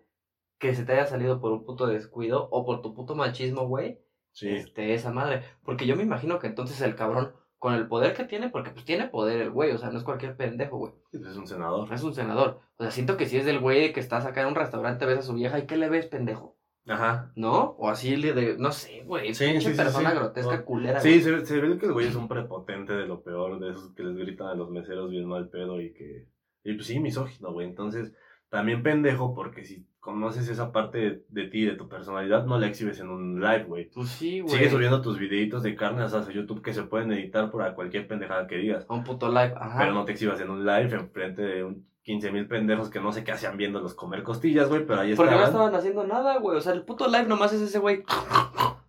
[0.60, 4.00] que se te haya salido por un puto descuido o por tu puto machismo, güey,
[4.34, 4.50] Sí.
[4.50, 5.44] este, esa madre.
[5.64, 8.86] Porque yo me imagino que entonces el cabrón, con el poder que tiene, porque pues
[8.86, 10.94] tiene poder el güey, o sea, no es cualquier pendejo, güey.
[11.14, 11.94] Es un senador.
[11.94, 12.60] Es un senador.
[12.78, 15.20] O sea, siento que si es del güey que estás acá en un restaurante, ves
[15.20, 16.58] a su vieja y ¿qué le ves, pendejo?
[16.88, 17.32] Ajá.
[17.36, 17.76] ¿No?
[17.78, 20.16] O así le de, no sé, güey, Sí, sí, sí, persona sí.
[20.18, 20.66] grotesca No.
[20.66, 21.00] culera.
[21.02, 23.94] Sí, se, se ve que el güey es un prepotente de lo peor, de esos
[23.94, 26.28] que les gritan a los meseros bien mal pedo y que.
[26.64, 27.68] Y pues sí, misógino, güey.
[27.68, 28.12] Entonces,
[28.50, 32.68] también pendejo, porque si conoces esa parte de, de ti, de tu personalidad, no la
[32.68, 33.90] exhibes en un live, güey.
[33.92, 34.54] Pues sí, güey.
[34.58, 38.08] Sigue subiendo tus videitos de carne asadas a YouTube que se pueden editar por cualquier
[38.08, 38.86] pendejada que digas.
[38.90, 39.78] A un puto live, ajá.
[39.78, 43.12] Pero no te exhibas en un live enfrente de un 15 mil pendejos que no
[43.14, 45.68] sé qué hacían viéndolos comer costillas, güey, pero ahí Porque no estaban.
[45.68, 46.58] estaban haciendo nada, güey.
[46.58, 48.04] O sea, el puto live nomás es ese güey.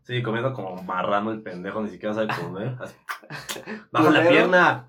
[0.05, 2.75] Sí, comiendo como marrano el pendejo, ni siquiera sabe comer.
[2.81, 2.97] Así.
[3.93, 4.89] ¡Baja la pierna!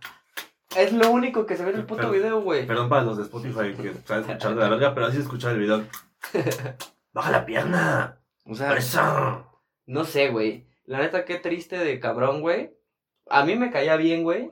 [0.75, 2.65] Es lo único que se ve en el puto Pero- video, güey.
[2.65, 5.59] Perdón para los de Spotify que saben escuchar de la verga, pero así escuchar el
[5.59, 5.83] video.
[7.13, 8.19] ¡Baja la pierna!
[8.45, 8.75] O sea,
[9.85, 10.67] no sé, güey.
[10.85, 12.75] La neta, qué triste de cabrón, güey.
[13.29, 14.51] A mí me caía bien, güey.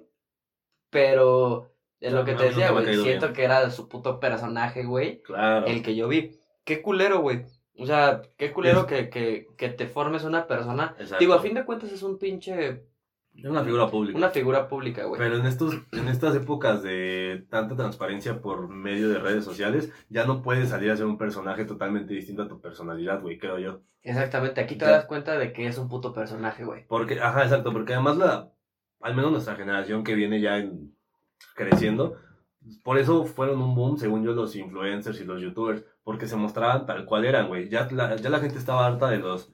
[0.90, 2.86] Pero, es lo que te decía, güey.
[2.96, 3.34] Siento bien.
[3.34, 5.22] que era su puto personaje, güey.
[5.22, 5.66] Claro.
[5.68, 6.40] el que yo vi.
[6.64, 7.44] Qué culero, güey.
[7.78, 10.96] O sea, qué culero Es- que, que, que te formes una persona.
[11.00, 11.18] Exacto.
[11.20, 12.84] Digo, a fin de cuentas es un pinche.
[13.36, 14.18] Es una figura pública.
[14.18, 15.20] Una figura pública, güey.
[15.20, 20.26] Pero en, estos, en estas épocas de tanta transparencia por medio de redes sociales, ya
[20.26, 23.82] no puedes salir a ser un personaje totalmente distinto a tu personalidad, güey, creo yo.
[24.04, 24.92] Exactamente, aquí te Ya.
[24.92, 26.86] das cuenta de que es un puto personaje, güey.
[26.88, 28.52] Porque, ajá, exacto, porque además la,
[29.00, 30.94] al menos nuestra generación que viene ya en-
[31.56, 32.18] creciendo,
[32.84, 36.86] por eso fueron un boom, según yo, los influencers y los youtubers, porque se mostraban
[36.86, 37.70] tal cual eran, güey.
[37.70, 39.52] Ya la, ya la gente estaba harta de los,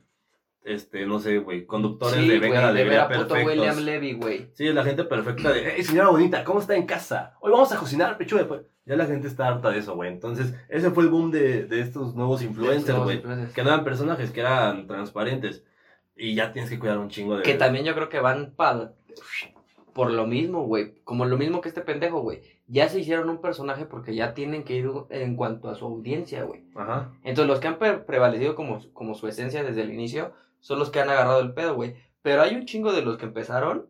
[0.68, 3.38] este, no sé, güey, conductores Sí, de Venga la Alegría perfectos.
[3.46, 4.50] William Levy, güey.
[4.54, 7.34] Sí, la gente perfecta de, hey, señora bonita, ¿cómo está en casa?
[7.40, 8.64] Hoy vamos a cocinar pechuga de pollo".
[8.86, 10.10] Ya la gente está harta de eso, güey.
[10.12, 13.22] Entonces, ese fue el boom de, de estos nuevos influencers, güey.
[13.54, 15.64] Que no eran personajes, que eran transparentes.
[16.16, 17.44] Y ya tienes que cuidar un chingo de...
[17.44, 18.94] Que también yo creo que van para
[19.94, 20.94] por lo mismo, güey.
[21.04, 22.42] Como lo mismo que este pendejo, güey.
[22.68, 26.44] Ya se hicieron un personaje porque ya tienen que ir en cuanto a su audiencia,
[26.44, 26.64] güey.
[26.76, 27.12] Ajá.
[27.24, 30.90] Entonces los que han pre- prevalecido como, como su esencia desde el inicio son los
[30.90, 31.96] que han agarrado el pedo, güey.
[32.22, 33.88] Pero hay un chingo de los que empezaron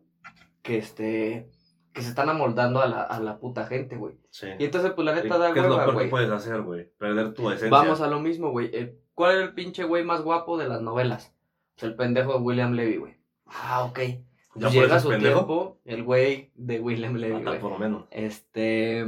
[0.62, 1.50] que este
[1.92, 4.14] que se están amoldando a la, a la puta gente, güey.
[4.30, 4.46] Sí.
[4.58, 6.88] Y entonces, pues la ¿Qué neta da es lo peor que puedes hacer, güey?
[6.96, 7.70] Perder tu esencia.
[7.70, 8.70] Vamos a lo mismo, güey.
[8.72, 11.34] Eh, ¿Cuál era el pinche güey más guapo de las novelas?
[11.78, 13.16] El pendejo de William Levy, güey.
[13.46, 13.98] Ah, ok.
[13.98, 14.20] ¿Ya
[14.54, 15.34] Pues llega su pendejo?
[15.38, 17.60] tiempo, el güey de William Levy, Hasta güey.
[17.60, 18.04] por lo menos.
[18.10, 19.00] Este,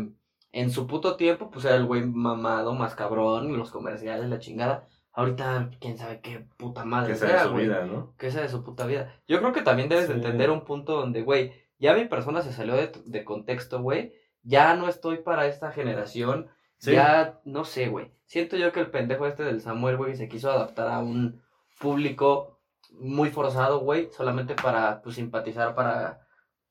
[0.52, 4.88] en su puto tiempo, pues era el güey mamado, más cabrón, los comerciales, la chingada.
[5.12, 7.64] Ahorita, quién sabe qué puta madre Que sea de su güey.
[7.66, 8.14] vida, ¿no?
[8.16, 9.14] Que sea de su puta vida.
[9.26, 12.52] Yo creo que también debes de entender un punto donde, güey, ya mi persona se
[12.52, 14.14] salió de, de contexto, güey.
[14.42, 16.48] Ya no estoy para esta generación.
[16.78, 16.92] Sí.
[16.92, 18.12] Ya, no sé, güey.
[18.24, 21.42] Siento yo que el pendejo este del Samuel, güey, se quiso adaptar a un
[21.80, 22.60] público
[22.92, 26.26] muy forzado, güey, solamente para, pues, simpatizar para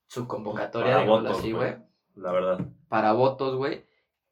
[0.07, 1.75] su convocatoria, Para votos, así, güey
[2.15, 2.59] La verdad.
[2.87, 3.85] para votos, güey.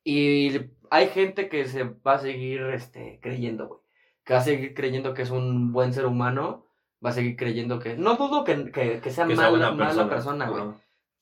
[0.04, 3.82] Y hay gente que se va a seguir este, creyendo, güey.
[4.28, 6.66] Que va a seguir creyendo que es un buen ser humano.
[7.04, 7.96] Va a seguir creyendo que.
[7.96, 10.64] No dudo que, que, que sea Que mala, persona, güey.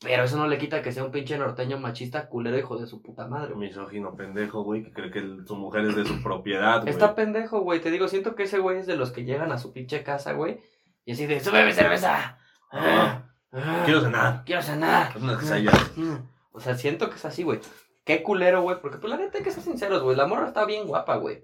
[0.01, 3.01] Pero eso no le quita que sea un pinche norteño machista, culero, hijo de su
[3.03, 3.69] puta madre, güey.
[3.69, 6.89] Misógino pendejo, güey, que cree que el- su mujer es de su propiedad, güey.
[6.89, 7.79] Está pendejo, güey.
[7.79, 10.33] Te digo, siento que ese güey es de los que llegan a su pinche casa,
[10.33, 10.59] güey.
[11.05, 12.39] Y así de, súbeme cerveza.
[12.71, 14.43] Ah, ah, Quiero cenar.
[14.45, 15.13] quiero cenar.
[15.17, 15.91] Unas quesadillas.
[15.95, 16.15] Mm.
[16.51, 17.59] O sea, siento que es así, güey.
[18.03, 18.79] Qué culero, güey.
[18.81, 20.17] Porque, pues, la neta hay que ser sinceros, güey.
[20.17, 21.43] La morra está bien guapa, güey.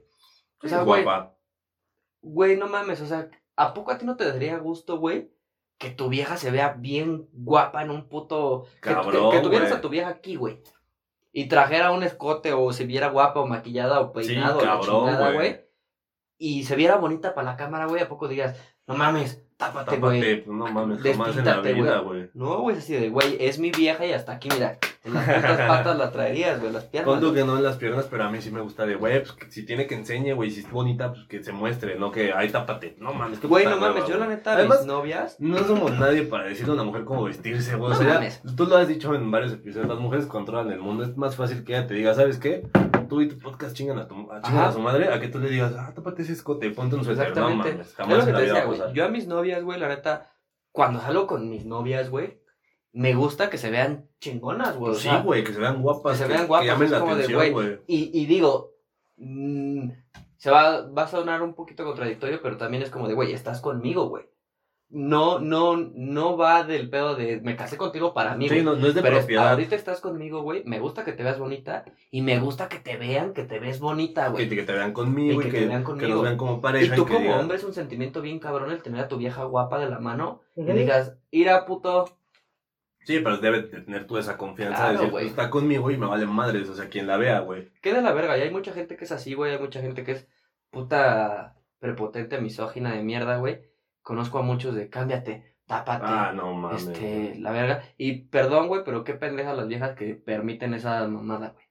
[0.64, 1.04] O sea, Es güey.
[1.04, 1.36] guapa.
[2.22, 3.02] Güey, no mames.
[3.02, 5.32] O sea, ¿a poco a ti no te daría gusto, güey?
[5.78, 8.66] Que tu vieja se vea bien guapa en un puto.
[8.82, 9.80] que- Cabrón, que, tuvieras güey.
[9.80, 10.62] a tu vieja aquí, güey.
[11.34, 14.68] Y trajera un escote o se viera guapa o maquillada o Sí, peinado o la
[14.68, 15.36] cabrón, chingada, güey.
[15.54, 15.66] güey.
[16.42, 18.02] Y se viera bonita para la cámara, güey.
[18.02, 20.42] ¿A poco digas, no mames, tápate, güey?
[20.42, 22.32] Pues no mames, jamás en la vida, güey.
[22.34, 24.80] No, güey, es así de, güey, es mi vieja y hasta aquí, mira.
[25.04, 27.14] En las putas patas la traerías, güey, las piernas.
[27.14, 29.22] Pon tú que no en las piernas, pero a mí sí me gusta de, güey,
[29.22, 32.34] pues si tiene que enseñe, güey, si es bonita, pues que se muestre, no que,
[32.34, 32.96] ay, tápate.
[32.98, 35.36] No mames, que Güey, no mames, yo la neta, Además, mis novias.
[35.40, 37.92] No somos nadie para decirle a una mujer cómo vestirse, güey.
[37.92, 38.42] No o sea, mames.
[38.58, 41.04] tú lo has dicho en varios episodios, las mujeres controlan el mundo.
[41.04, 42.68] Es más fácil que ella te diga, ¿sabes qué?
[43.12, 45.38] Tú y tu podcast chingan a, tu, a, chingan a su madre, a que tú
[45.38, 47.36] le digas, ah, tápate ese escote, ponte un suéter.
[47.36, 47.82] No Exactamente.
[47.82, 48.94] es jamás lo que te vida decía, güey.
[48.94, 50.32] Yo a mis novias, güey, la neta,
[50.72, 52.40] cuando salgo con mis novias, güey,
[52.94, 54.96] me gusta que se vean chingonas, güey.
[54.96, 56.14] Sí, güey, que se vean guapas.
[56.14, 58.76] que se vean guapas, llamen es la como de, atención, güey, y digo,
[59.18, 59.90] mm,
[60.38, 63.60] se va, va a sonar un poquito contradictorio, pero también es como de, güey, estás
[63.60, 64.24] conmigo, güey.
[64.94, 68.66] No, no, no va del pedo de me casé contigo para mí, Sí, güey.
[68.66, 69.50] no, no es de Pero propiedad.
[69.52, 70.64] ahorita estás conmigo, güey.
[70.66, 73.80] Me gusta que te veas bonita y me gusta que te vean que te ves
[73.80, 74.50] bonita, Que, güey.
[74.50, 76.10] que te vean conmigo Y y que que, te vean que conmigo.
[76.10, 76.96] nos vean como Y pareja.
[76.96, 79.46] tú que como digan, hombre es un sentimiento bien cabrón el tener a tu vieja
[79.46, 82.06] guapa de la mano y digas, ira puto.
[83.06, 85.28] Sí, pero debe de tener tú esa confianza Claro, de decir, güey.
[85.28, 86.70] está conmigo y me vale madres.
[86.70, 87.70] O sea, quien la vea, güey.
[87.82, 88.38] Qué de la verga.
[88.38, 89.54] Y hay mucha gente que es así, güey.
[89.54, 90.28] Hay mucha gente que es
[90.70, 93.62] puta prepotente, misógina de mierda, güey.
[94.02, 96.06] Conozco a muchos de cámbiate, tápate.
[96.08, 96.88] Ah, no mames.
[96.88, 97.84] este, la verga.
[97.98, 101.66] Y perdón, güey, pero qué pendejas las viejas que permiten esa mamada, güey.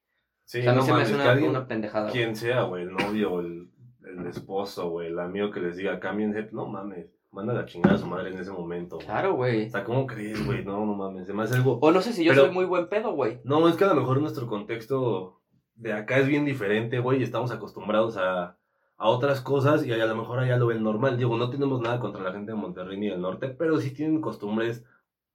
[0.44, 2.04] Sí, o sea, a mí no se me mames, que una, alguien- una pendejada.
[2.10, 2.12] güey.
[2.14, 3.70] quien sea, güey, el novio, el,
[4.04, 7.98] el esposo, güey, el amigo que les diga, cámbiense, no mames, manda la chingada a
[7.98, 8.96] su madre en ese momento.
[8.96, 9.06] güey.
[9.06, 9.66] Claro, güey.
[9.66, 10.64] O sea, ¿cómo crees, güey?
[10.64, 11.78] No, no mames, hace algo...
[11.80, 13.40] O no sé si yo Pero- soy muy buen pedo, güey.
[13.44, 15.40] No, es que a lo mejor nuestro contexto
[15.74, 18.58] de acá es bien diferente, güey, y estamos acostumbrados a,
[19.02, 21.16] a otras cosas y a lo mejor allá lo ven normal.
[21.16, 24.20] Digo, no tenemos nada contra la gente de Monterrey ni del norte, pero sí tienen
[24.20, 24.84] costumbres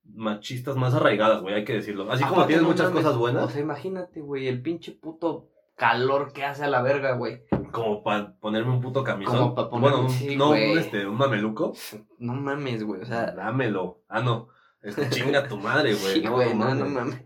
[0.04, 2.12] machistas más arraigadas, güey, hay que decirlo.
[2.12, 6.45] Así como tienen muchas cosas O buenas, sea, imagínate, güey, el pinche puto calor que
[6.45, 7.41] hace a la verga, güey.
[7.71, 9.36] como para ponerme un puto camisón.
[9.36, 10.78] Como pa' ponerme- bueno, un- sí, no, güey.
[10.78, 11.73] este, un mameluco.
[12.19, 13.01] No mames, güey.
[13.01, 14.04] O sea, Dámelo.
[14.08, 14.47] Ah, no.
[14.82, 16.13] Este, chinga tu madre, güey.
[16.13, 17.19] sí, no, güey, no, no, mames.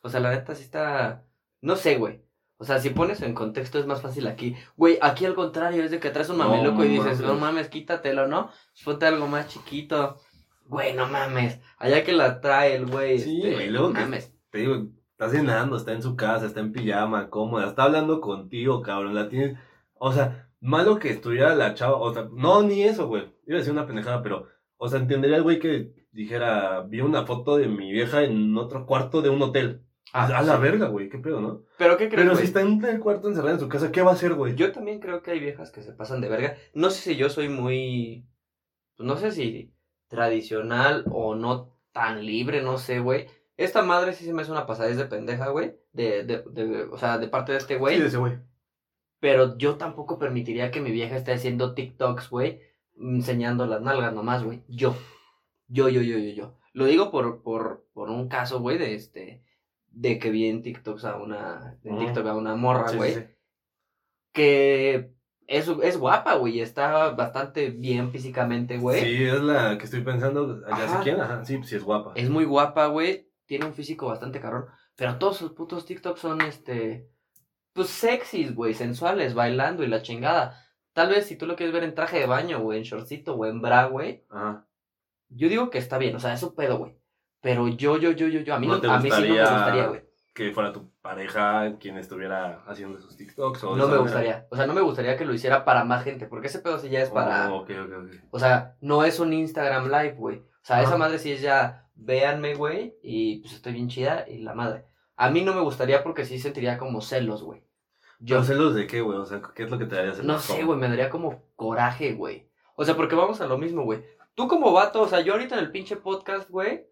[0.00, 1.24] O sea, la neta sí está.
[1.60, 2.24] No sé, güey.
[2.62, 4.54] O sea, si pones en contexto es más fácil aquí.
[4.76, 7.20] Güey, aquí al contrario, es de que traes un No mameluco y dices, mames.
[7.20, 8.50] no mames, quítatelo, ¿no?
[8.84, 10.16] Ponte algo más chiquito.
[10.66, 11.58] Güey, no mames.
[11.78, 13.18] Allá que la trae el güey.
[13.18, 14.32] Sí, este, güey, no que- mames.
[14.50, 18.80] Te digo, está cenando, está en su casa, está en pijama, cómoda, está hablando contigo,
[18.80, 19.16] cabrón.
[19.16, 19.58] La tienes.
[19.94, 21.96] O sea, malo que estuviera la chava.
[21.96, 23.24] O sea, no, ni eso, güey.
[23.44, 24.46] Iba a decir una pendejada, pero.
[24.76, 28.86] O sea, entendería el güey que dijera, vi una foto de mi vieja en otro
[28.86, 29.82] cuarto de un hotel.
[30.12, 30.60] Ah, a la sí.
[30.60, 31.64] verga, güey, qué pedo, ¿no?
[31.76, 32.36] Pero ¿qué crees, Pero güey?
[32.36, 34.54] si está en el cuarto encerrada en su casa, ¿qué va a hacer, güey?
[34.54, 36.56] Yo también creo que hay viejas que se pasan de verga.
[36.74, 38.26] No sé si yo soy muy.
[38.96, 39.74] pues, no sé si
[40.08, 43.26] tradicional o no tan libre, no sé, güey.
[43.56, 45.76] Esta madre sí se me hace una pasadez de pendeja, güey.
[45.92, 47.96] De, de, de, o sea, de parte de este güey.
[47.96, 48.38] Sí, de ese güey.
[49.20, 52.60] Pero yo tampoco permitiría que mi vieja esté haciendo TikToks, güey.
[52.98, 54.62] Enseñando las nalgas nomás, güey.
[54.68, 54.96] Yo.
[55.68, 56.58] Yo, yo, yo, yo, yo.
[56.74, 59.42] Lo digo por, por, por un caso, güey, de este.
[59.94, 61.78] De que vi en TikToks a una.
[61.84, 61.98] En Mm.
[61.98, 63.20] TikTok a una morra, Sí, sí, güey sí.
[64.32, 65.12] que
[65.46, 69.00] es, es guapa, güey, está bastante bien físicamente, güey.
[69.02, 70.62] Sí, es la que estoy pensando.
[70.66, 71.44] Ya sé quién, ajá.
[71.44, 72.12] Sí, sí es guapa.
[72.14, 76.40] Es muy guapa, güey, tiene un físico bastante carrón, Pero todos sus putos TikToks son,
[76.42, 77.08] este,
[77.72, 80.58] pues sexys, güey, sensuales, bailando y la chingada.
[80.94, 83.46] Tal vez si tú lo quieres ver en traje de baño, güey, en shortcito o
[83.46, 84.66] en bra, güey, Ajá.
[85.28, 86.98] yo digo que está bien, o sea, es un pedo, güey.
[87.42, 89.40] Pero yo, yo, yo, yo, yo, a mí, ¿No te a mí sí no me
[89.40, 90.02] gustaría güey.
[90.32, 93.64] Que fuera tu pareja quien estuviera haciendo esos TikToks.
[93.64, 93.98] O No me manera.
[94.00, 94.46] gustaría.
[94.50, 96.88] O sea, no me gustaría que lo hiciera para más gente, porque ese pedo sí
[96.88, 97.52] ya es para...
[97.52, 98.10] Oh, ok, ok, ok.
[98.30, 100.38] O sea, no es un Instagram Live, güey.
[100.38, 100.86] O sea, Ajá.
[100.86, 104.86] esa madre sí es ya, véanme, güey, y pues estoy bien chida y la madre.
[105.16, 107.60] A mí no me gustaría porque sí sentiría como celos, güey.
[108.20, 109.18] Yo ¿Pero celos de qué, güey?
[109.18, 110.26] O sea, ¿qué es lo que te daría celos?
[110.26, 112.48] no sé, güey, me daría como coraje, güey.
[112.76, 114.02] O sea, porque vamos a lo mismo, güey.
[114.34, 116.86] Tú como vato, o sea, yo ahorita en el pinche podcast, güey,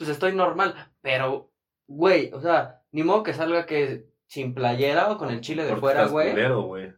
[0.00, 1.52] pues estoy normal, pero,
[1.86, 5.68] güey, o sea, ni modo que salga que sin playera o con el chile de
[5.68, 6.94] Porque fuera, güey.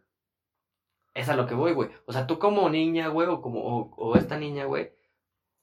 [1.12, 1.90] Es a lo que voy, güey.
[2.06, 4.92] O sea, tú como niña, güey, o como, o, o esta niña, güey,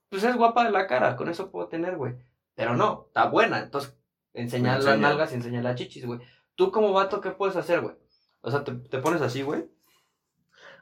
[0.10, 2.16] pues es guapa de la cara, con eso puedo tener, güey.
[2.56, 3.98] Pero no, está buena, entonces
[4.34, 6.20] enseñar las nalgas y enseñar las chichis, güey.
[6.56, 7.96] Tú como vato, ¿qué puedes hacer, güey?
[8.42, 9.72] O sea, te, te pones así, güey.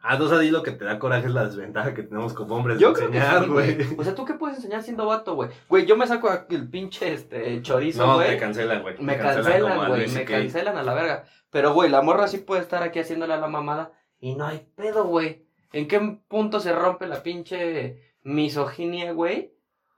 [0.01, 2.79] Ah, entonces ahí lo que te da coraje es la desventaja que tenemos como hombres
[2.79, 3.77] Yo de creo enseñar, güey.
[3.97, 5.49] O sea, ¿tú qué puedes enseñar siendo vato, güey?
[5.67, 8.29] Güey, yo me saco aquí el pinche este chorizo, No, güey.
[8.29, 8.95] te cancelan, güey.
[8.99, 11.25] me cancelan, a güey, me cancelan a la verga.
[11.49, 14.67] Pero, güey, la morra sí puede estar aquí haciéndole a la mamada y no hay
[14.75, 15.45] pedo, güey.
[15.73, 19.53] ¿En qué punto se rompe la pinche misoginia, güey?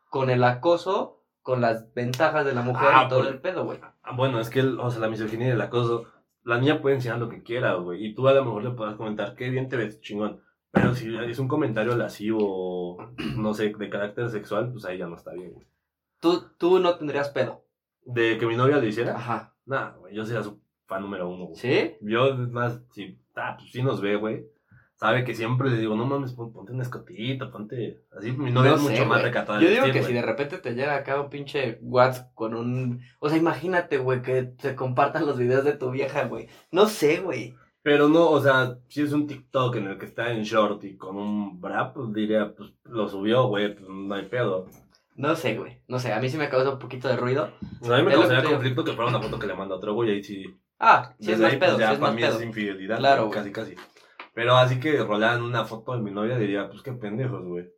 [0.09, 3.65] Con el acoso, con las ventajas de la mujer Ah, y todo por- el pedo,
[3.65, 3.79] güey.
[4.03, 6.05] Ah, Bueno, es que, el- o sea, la misoginia y el acoso,
[6.43, 8.05] la niña puede enseñar lo que quiera, güey.
[8.05, 10.41] Y tú a lo mejor le podrás comentar, qué bien te ves, chingón.
[10.71, 12.97] Pero si es un comentario lascivo,
[13.37, 15.67] no sé, de carácter sexual, pues ahí ya no está bien, güey.
[16.19, 17.65] Tú, tú no tendrías pedo.
[18.03, 19.53] De que mi novia lo hiciera, Ajá.
[19.65, 21.55] nah, güey, yo sería su fan número uno, güey.
[21.59, 21.97] ¿Sí?
[22.01, 24.45] Yo, más, si, ah, pues sí nos ve, güey.
[24.99, 28.01] Sabe que siempre le digo, no mames, pon- ponte un escotito, ponte.
[28.17, 29.23] Así mi novia No es sé, mucho más güey.
[29.23, 29.61] recatada.
[29.61, 30.21] Yo digo vestir, que si güey.
[30.21, 32.99] de repente te llega acá un pinche WhatsApp con un...
[33.19, 36.47] O sea, imagínate, güey, que se compartan los videos de tu vieja, güey.
[36.71, 37.55] No sé, güey.
[37.81, 40.97] Pero no, o sea, si es un TikTok en el que está en short y
[40.97, 44.67] con un bra, pues diría, pues lo subió, güey, pues no hay pedo.
[45.15, 45.81] No sé, güey.
[45.87, 47.45] No sé, a mí sí me causa un poquito de ruido.
[47.83, 49.77] A mí me Es causaría que conflicto que fuera una foto que le manda a
[49.77, 50.43] otro güey, ahí sí.
[50.77, 52.37] Ah, sí es desde más ahí, pedo, pues, ya sí es para más mí pedo.
[52.37, 53.33] es infidelidad, Claro, güey.
[53.37, 53.75] casi, casi.
[54.39, 57.69] Pero así que rolaran una foto de mi novia, diría, pues qué pendejos, güey.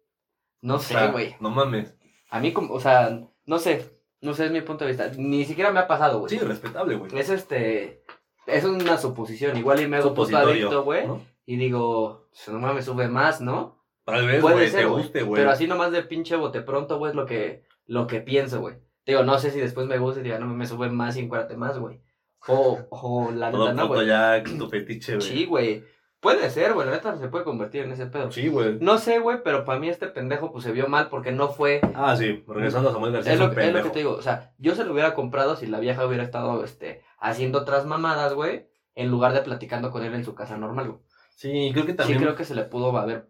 [0.62, 1.36] No O sé, güey.
[1.40, 1.98] No mames.
[2.30, 4.00] A mí, como, o sea, no sé.
[4.22, 5.12] No sé, es mi punto de vista.
[5.18, 6.30] Ni siquiera me ha pasado, güey.
[6.30, 7.18] Sí, respetable, güey.
[7.18, 8.04] Es este...
[8.46, 9.58] Es una suposición.
[9.58, 11.08] Igual y me hago puto adicto, güey.
[11.08, 11.26] ¿no?
[11.48, 13.84] Y digo, no mames, sube más, ¿no?
[14.06, 15.42] Tal vez, Puede güey, ser, te guste, güey.
[15.42, 18.76] Pero así nomás de pinche bote pronto, güey, es lo que, lo que pienso, güey.
[19.04, 21.58] Digo, no sé si después me gusta y diga, no me sube más y encuérdate
[21.58, 22.04] más, güey.
[22.46, 24.06] O, o la neta, no, güey.
[24.06, 25.28] ya tu fetiche, güey.
[25.28, 25.84] Sí, güey.
[26.22, 26.88] Puede ser, güey.
[26.88, 28.32] La neta se puede convertir en ese pedo.
[28.32, 28.78] Sí, güey.
[28.80, 31.82] No sé, güey, pero para mí este pendejo pues se vio mal porque no fue.
[31.96, 34.12] Ah, sí, regresando a Samuel García Es es, lo, un es lo que te digo.
[34.12, 37.88] O sea, yo se lo hubiera comprado si la vieja hubiera estado este, haciendo otras
[37.88, 41.00] mamadas, güey, en lugar de platicando con él en su casa normal, güey.
[41.36, 43.28] Sí, creo que también Sí, creo que se le pudo haber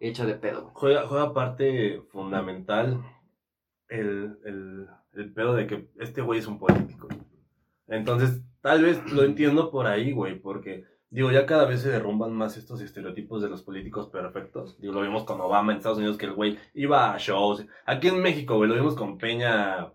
[0.00, 0.72] hecho de pedo, güey.
[0.74, 3.02] juega, juega parte fundamental
[3.88, 7.08] el, el, el pedo de que este güey es un político.
[7.86, 10.84] Entonces, tal vez lo entiendo por ahí, güey, porque,
[11.14, 14.78] digo, ya cada vez se derrumban más estos estereotipos de los políticos perfectos.
[14.80, 17.64] Digo, lo vimos con Obama en Estados Unidos, que el güey iba a shows.
[17.86, 19.92] Aquí en México, güey, lo vimos con Peña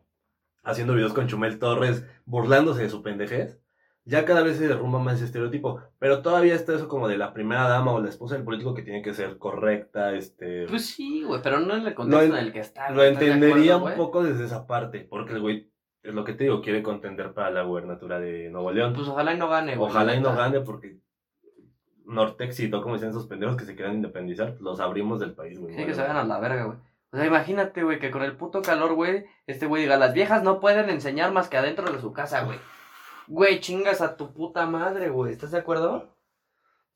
[0.63, 3.59] haciendo videos con Chumel Torres, burlándose de su pendejez.
[4.05, 7.33] Ya cada vez se derrumba más ese estereotipo, pero todavía está eso como de la
[7.33, 10.65] primera dama o la esposa del político que tiene que ser correcta, este...
[10.67, 12.89] Pues sí, güey, pero no en el contexto en- el que está.
[12.89, 15.69] Lo güey, ¿estás de entendería acuerdo, un poco desde esa parte, porque el güey,
[16.01, 18.93] es lo que te digo, quiere contender para la gubernatura de Nuevo León.
[18.93, 19.89] Pues ojalá y no gane, güey.
[19.91, 20.97] Ojalá y no gane, porque
[22.09, 25.59] Nortex y todo, como dicen esos pendejos que se quieran independizar, los abrimos del país,
[25.59, 25.75] güey.
[25.75, 26.77] Sí, que se vayan a la verga, güey.
[27.11, 30.43] O sea, imagínate, güey, que con el puto calor, güey, este güey diga, las viejas
[30.43, 32.59] no pueden enseñar más que adentro de su casa, güey.
[33.27, 35.31] Güey, chingas a tu puta madre, güey.
[35.31, 36.09] ¿Estás de acuerdo?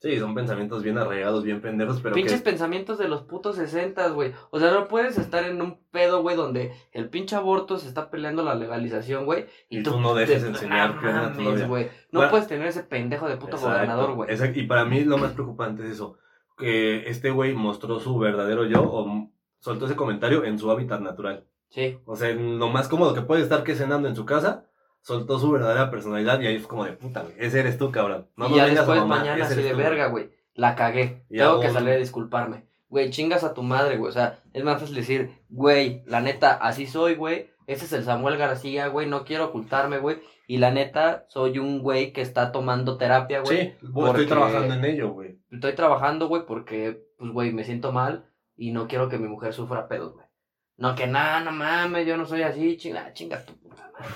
[0.04, 2.50] Sí, son pensamientos bien arraigados, bien pendejos, pero Pinches que...
[2.50, 4.34] pensamientos de los putos sesentas, güey.
[4.50, 8.10] O sea, no puedes estar en un pedo, güey, donde el pinche aborto se está
[8.10, 9.46] peleando la legalización, güey.
[9.70, 11.84] Y tú no dejes enseñar que es una mames, güey.
[12.12, 14.30] No Bueno, puedes tener ese pendejo de puto Exacto, gobernador, güey.
[14.30, 14.60] exacto.
[14.60, 16.18] Y para mí lo más preocupante es eso,
[16.58, 21.46] que este güey mostró su verdadero yo o soltó ese comentario en su hábitat natural.
[21.70, 21.98] Sí.
[22.04, 24.66] O sea, en lo más cómodo que puede estar que cenando en su casa,
[25.04, 27.34] soltó su verdadera personalidad y ahí es como de puta, güey.
[27.38, 28.26] Ese eres tú, cabrón.
[28.36, 30.30] No y ya después mañana así de tú, verga, güey.
[30.54, 31.24] La cagué.
[31.28, 32.64] Tengo que salir a disculparme.
[32.88, 34.08] Güey, chingas a tu madre, güey.
[34.08, 37.50] O sea, es más fácil decir, güey, la neta, así soy, güey.
[37.66, 39.06] Ese es el Samuel García, güey.
[39.08, 40.18] No quiero ocultarme, güey.
[40.46, 43.58] Y la neta, soy un güey que está tomando terapia, güey.
[43.58, 45.38] Sí, porque- estoy trabajando en ello, güey.
[45.50, 49.52] Estoy trabajando, güey, porque, pues, güey, me siento mal y no quiero que mi mujer
[49.52, 50.26] sufra pedos, güey.
[50.76, 54.14] No, que nada, no mames, yo no soy así, chinga, chinga tu puta madre.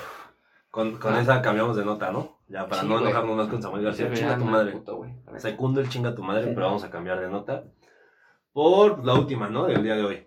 [0.78, 1.20] Con, con Ah.
[1.20, 2.38] esa cambiamos de nota, ¿no?
[2.46, 4.12] Ya para Sí, no enojarnos más con Samuel García.
[4.12, 4.70] Chinga tu madre.
[4.70, 5.04] puto.
[5.38, 6.50] Secundo el chinga tu madre, Sí.
[6.54, 7.64] pero vamos a cambiar de nota.
[8.52, 9.66] Por la última, ¿no?
[9.66, 10.26] Del día de hoy.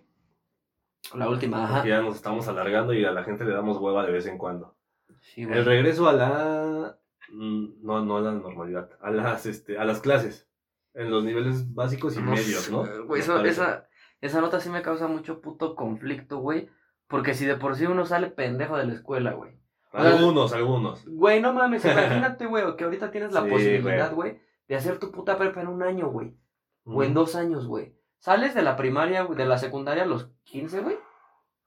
[1.14, 1.74] La última, ajá.
[1.76, 4.36] Porque ya nos estamos alargando y a la gente le damos hueva de vez en
[4.36, 4.76] cuando.
[5.20, 5.42] Sí.
[5.42, 6.98] El regreso a la.
[7.32, 8.90] mm, No, no a la normalidad.
[9.00, 10.50] A las, este, a las clases.
[10.92, 12.84] En los niveles básicos y medios, ¿no?
[13.06, 13.86] Güey, eso- esa,
[14.20, 16.68] esa nota sí me causa mucho puto conflicto, güey.
[17.08, 19.61] Porque si de por sí uno sale pendejo de la escuela, güey.
[19.92, 21.04] Algunos, algunos.
[21.06, 25.10] Güey, no mames, imagínate, güey, que ahorita tienes la Sí, posibilidad, güey, de hacer tu
[25.10, 26.36] puta prepa en un año, güey.
[26.84, 27.94] O en dos años, güey.
[28.18, 30.96] Sales de la primaria, güey, de la secundaria a los 15, güey.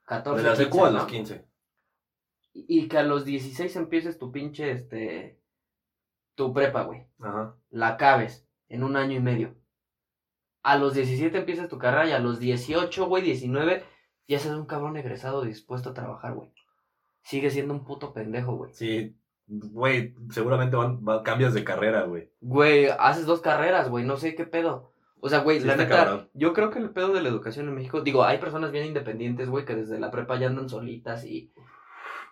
[0.06, 1.46] 14, De la 15, secu a los 15.
[2.54, 5.40] Y y que a los 16 empieces tu pinche, este,
[6.36, 7.08] tu prepa, güey.
[7.20, 7.56] Ajá.
[7.70, 9.56] La acabes en un año y medio.
[10.64, 13.86] A los 17 empiezas tu carrera y a los 18, güey, 19,
[14.28, 16.52] ya seas un cabrón egresado dispuesto a trabajar, güey.
[17.26, 18.72] Sigue siendo un puto pendejo, güey.
[18.74, 19.16] Sí,
[19.48, 22.30] güey, seguramente van, va- cambias de carrera, güey.
[22.40, 24.94] Güey, haces dos carreras, güey, no sé qué pedo.
[25.20, 26.30] O sea, güey, Sí, la está neta, cabrón.
[26.34, 29.50] yo creo que el pedo de la educación en México, digo, hay personas bien independientes,
[29.50, 31.52] güey, que desde la prepa ya andan solitas y...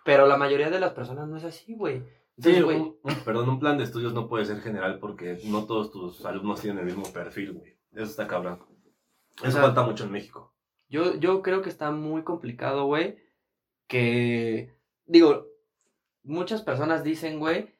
[0.04, 2.04] Pero la mayoría de las personas no es así, güey.
[2.38, 5.64] Sí, güey, un- un- perdón, un plan de estudios no puede ser general porque no
[5.64, 7.74] todos tus alumnos tienen el mismo perfil, güey.
[7.92, 8.60] Eso está cabrón.
[8.60, 10.52] O Eso sea, falta mucho en México.
[10.88, 13.18] yo, yo creo que está muy complicado, güey,
[13.88, 14.73] que...
[15.06, 15.46] Digo,
[16.22, 17.74] muchas personas dicen, güey,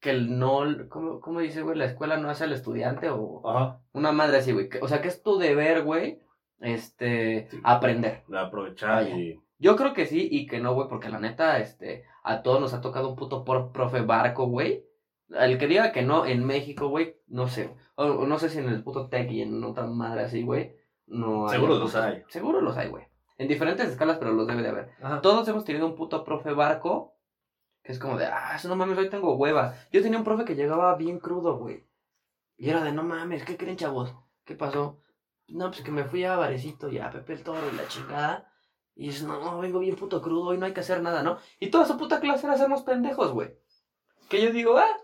[0.00, 0.62] que el no...
[0.88, 1.76] ¿Cómo, cómo dice, güey?
[1.78, 3.42] La escuela no hace al estudiante o...
[3.48, 3.80] Ajá.
[3.92, 4.68] Una madre así, güey.
[4.80, 6.20] O sea, que es tu deber, güey,
[6.60, 7.48] este...
[7.50, 7.60] Sí.
[7.62, 8.24] Aprender.
[8.28, 9.16] De aprovechar Vaya.
[9.16, 9.40] y.
[9.58, 12.74] Yo creo que sí y que no, güey, porque la neta, este, a todos nos
[12.74, 14.84] ha tocado un puto por profe barco, güey.
[15.30, 17.74] El que diga que no en México, güey, no sé.
[17.94, 20.76] O, o no sé si en el puto tech y en otra madre así, güey.
[21.06, 22.22] No hay Seguro los hay.
[22.28, 23.04] Seguro los hay, güey.
[23.36, 24.90] En diferentes escalas, pero los debe de haber.
[25.02, 25.20] Ajá.
[25.20, 27.14] Todos hemos tenido un puto profe barco
[27.84, 29.74] que es como de, ah, eso no mames, hoy tengo hueva.
[29.92, 31.86] Yo tenía un profe que llegaba bien crudo, güey.
[32.56, 34.14] Y era de, no mames, ¿qué creen, chavos?
[34.44, 35.00] ¿Qué pasó?
[35.48, 38.50] No, pues que me fui a Varecito y a Pepe el Toro y la chingada.
[38.94, 41.36] Y es, no, vengo bien puto crudo, hoy no hay que hacer nada, ¿no?
[41.60, 43.54] Y toda su puta clase era hacernos pendejos, güey.
[44.30, 44.96] Que yo digo, ah,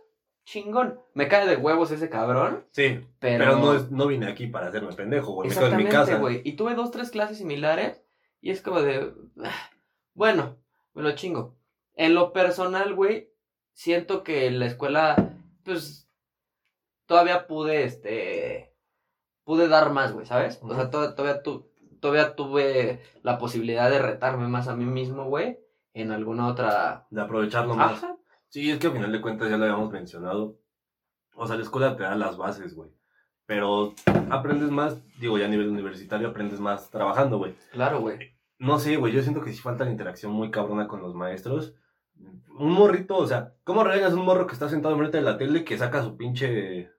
[0.45, 0.99] chingón.
[1.13, 3.45] Me cae de huevos ese cabrón, Sí, pero...
[3.45, 5.51] pero, no, es, no vine aquí para hacerme pendejo, güey.
[5.51, 6.17] Me quedo en mi casa.
[6.17, 6.41] güey.
[6.45, 8.03] Y tuve dos, tres clases similares
[8.41, 9.13] y es como de,
[10.15, 10.57] bueno,
[10.95, 11.57] me lo chingo.
[11.95, 13.31] En lo personal, güey,
[13.73, 16.09] siento que en la escuela, pues,
[17.07, 18.75] todavía pude, este,
[19.45, 20.59] pude dar más, güey, ¿sabes?
[20.63, 25.25] O sea, to- todavía, tu- todavía tuve la posibilidad de retarme más a mí mismo,
[25.27, 25.59] güey,
[25.93, 27.07] en alguna otra...
[27.11, 28.03] De aprovecharlo más.
[28.03, 28.17] Ajá.
[28.49, 30.59] Sí, es que al final de cuentas ya lo habíamos mencionado.
[31.35, 32.91] O sea, la escuela te da las bases, güey.
[33.51, 33.95] Pero
[34.31, 37.57] aprendes más, digo, ya a nivel universitario aprendes más trabajando, güey.
[37.73, 38.33] Claro, güey.
[38.61, 41.75] No sé, güey, yo siento que sí falta la interacción muy cabrona con los maestros.
[42.57, 45.65] Un morrito, o sea, ¿cómo regañas un morro que está sentado enfrente de la tele
[45.65, 46.93] que saca su pinche...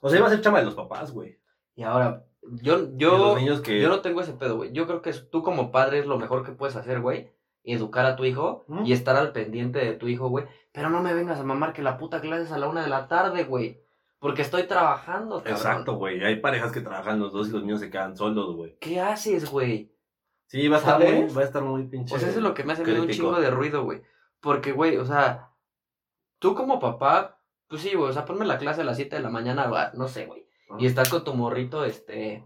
[0.00, 1.38] O sea, iba a ser chama de los papás, güey.
[1.76, 3.80] Y ahora, yo, yo, los niños que...
[3.80, 4.72] Yo no tengo ese pedo, güey.
[4.72, 7.30] Yo creo que tú como padre es lo mejor que puedes hacer, güey.
[7.62, 8.86] Educar a tu hijo ¿Mm?
[8.86, 10.46] y estar al pendiente de tu hijo, güey.
[10.72, 12.88] Pero no me vengas a mamar que la puta clase es a la una de
[12.88, 13.84] la tarde, güey.
[14.20, 15.56] Porque estoy trabajando, cabrón.
[15.56, 16.22] Exacto, güey.
[16.22, 18.76] Hay parejas que trabajan los dos y los niños se quedan solos, güey.
[18.78, 19.92] ¿Qué haces, güey?
[20.46, 21.14] Sí, va a estar ¿Sabes?
[21.14, 22.14] muy, va a estar muy pinche.
[22.14, 24.02] O sea, eso es lo que me hace un chingo de ruido, güey.
[24.40, 25.52] Porque, güey, o sea,
[26.38, 29.22] tú como papá, pues sí, güey, o sea, ponme la clase a las 7 de
[29.22, 30.46] la mañana, no sé, güey.
[30.78, 32.44] Y estás con tu morrito, este,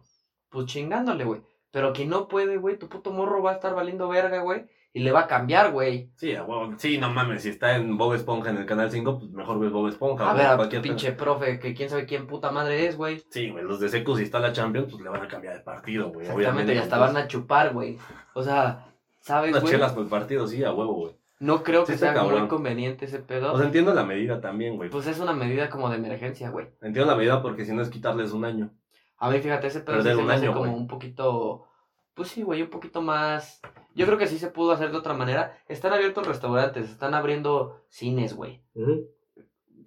[0.48, 1.42] pues chingándole, güey.
[1.72, 4.66] Pero quien no puede, güey, tu puto morro va a estar valiendo verga, güey.
[4.96, 6.12] Y le va a cambiar, güey.
[6.14, 6.72] Sí, a huevo.
[6.78, 9.72] sí, no mames, si está en Bob Esponja en el canal 5, pues mejor ves
[9.72, 10.30] Bob Esponja.
[10.30, 13.20] A ver, a cualquier pinche profe, que quién sabe quién puta madre es, güey.
[13.28, 15.64] Sí, güey, los de Secu, si está la Champions, pues le van a cambiar de
[15.64, 16.28] partido, güey.
[16.28, 17.98] Exactamente, y hasta van a chupar, güey.
[18.34, 18.86] O sea,
[19.18, 21.16] ¿sabes, Unas chelas por el partido, sí, a huevo, güey.
[21.40, 22.46] No creo Sí que sea muy cabrón.
[22.46, 23.56] conveniente ese pedo.
[23.56, 24.90] Sea, entiendo la medida también, güey.
[24.90, 26.68] pues es una medida como de emergencia, güey.
[26.80, 28.70] Entiendo la medida porque si no es quitarles un año.
[29.18, 31.66] A ver, fíjate, ese pedo sí se un me hace como un poquito.
[32.14, 33.60] Pues sí, güey, un poquito más.
[33.94, 35.56] Yo creo que sí se pudo hacer de otra manera.
[35.68, 38.62] Están abiertos restaurantes, están abriendo cines, güey.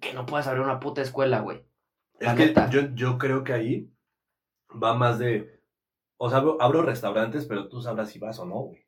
[0.00, 1.62] Que no puedas abrir una puta escuela, güey.
[2.20, 3.92] Es que yo, yo creo que ahí
[4.70, 5.60] va más de.
[6.16, 8.86] O sea, abro, abro restaurantes, pero tú sabrás si vas o no, güey.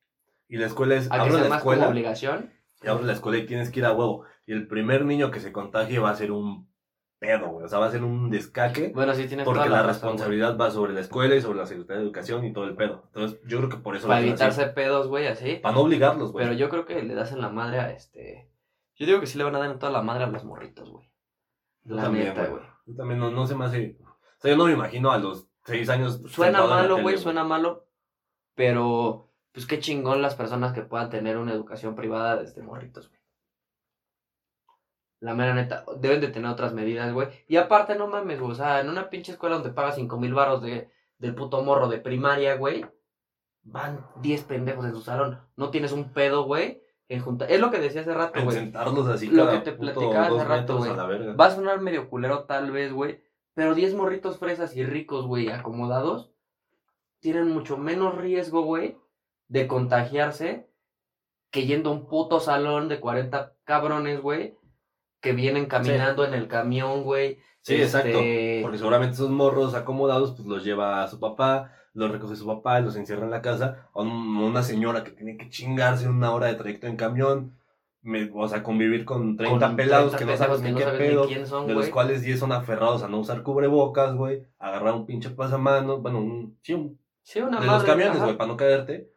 [0.48, 1.10] Y la escuela es.
[1.10, 1.88] A Abro la más como escuela.
[1.88, 2.52] obligación.
[2.82, 4.24] Y abro la escuela y tienes que ir a huevo.
[4.46, 6.68] Y el primer niño que se contagie va a ser un
[7.20, 7.66] pedo, güey.
[7.66, 8.90] O sea, va a ser un descaque.
[8.92, 11.66] Bueno, sí tienes Porque toda la, razón, responsabilidad va sobre la escuela y sobre la
[11.66, 13.04] Secretaría de Educación y todo el pedo.
[13.14, 14.08] Entonces, yo creo que por eso.
[14.08, 15.56] Para evitarse pedos, güey, así.
[15.56, 16.44] Para no obligarlos, güey.
[16.44, 18.50] Pero yo creo que le das en la madre a este.
[18.96, 20.90] Yo digo que sí le van a dar en toda la madre a los morritos,
[20.90, 21.08] güey.
[21.84, 22.62] La también, neta, güey.
[22.86, 23.98] Yo también no, no se me hace.
[24.02, 26.22] O sea, yo no me imagino a los seis años.
[26.26, 27.86] Suena malo, güey, suena malo.
[28.54, 33.19] Pero, pues qué chingón las personas que puedan tener una educación privada desde morritos, güey.
[35.20, 37.28] La mera neta, deben de tener otras medidas, güey.
[37.46, 38.52] Y aparte, no mames, güey.
[38.52, 41.88] O sea, en una pinche escuela donde pagas cinco mil baros de, del puto morro
[41.88, 42.86] de primaria, güey.
[43.62, 45.38] Van 10 pendejos en su salón.
[45.56, 46.82] No tienes un pedo, güey.
[47.08, 47.44] En junta...
[47.44, 48.56] Es lo que decía hace rato, güey.
[48.56, 50.90] sentarlos así Lo cada que te puto platicaba hace rato, metros güey.
[50.90, 51.32] a la verga.
[51.34, 53.22] Va a sonar medio culero tal vez, güey.
[53.52, 56.30] Pero 10 morritos fresas y ricos, güey, acomodados,
[57.18, 58.96] tienen mucho menos riesgo, güey,
[59.48, 60.70] de contagiarse
[61.50, 64.56] que yendo a un puto salón de 40 cabrones, güey,
[65.20, 67.38] que vienen caminando en el camión, güey.
[67.62, 68.18] Sí, Este, exacto.
[68.62, 72.80] Porque seguramente esos morros acomodados, pues los lleva a su papá, los recoge su papá
[72.80, 73.88] y los encierra en la casa.
[73.92, 77.56] O un- una señora que tiene que chingarse una hora de trayecto en camión.
[78.02, 80.84] me- o sea, convivir con 30 con pelados 30 que no sabes ni no qué
[80.96, 81.26] pedo.
[81.26, 84.42] quién son, de los cuales 10 son aferrados a no usar cubrebocas, güey.
[84.58, 88.48] Agarrar un pinche pasamanos, bueno, un, sí, un Sí, una de los camiones, güey, para
[88.48, 89.10] no caerte.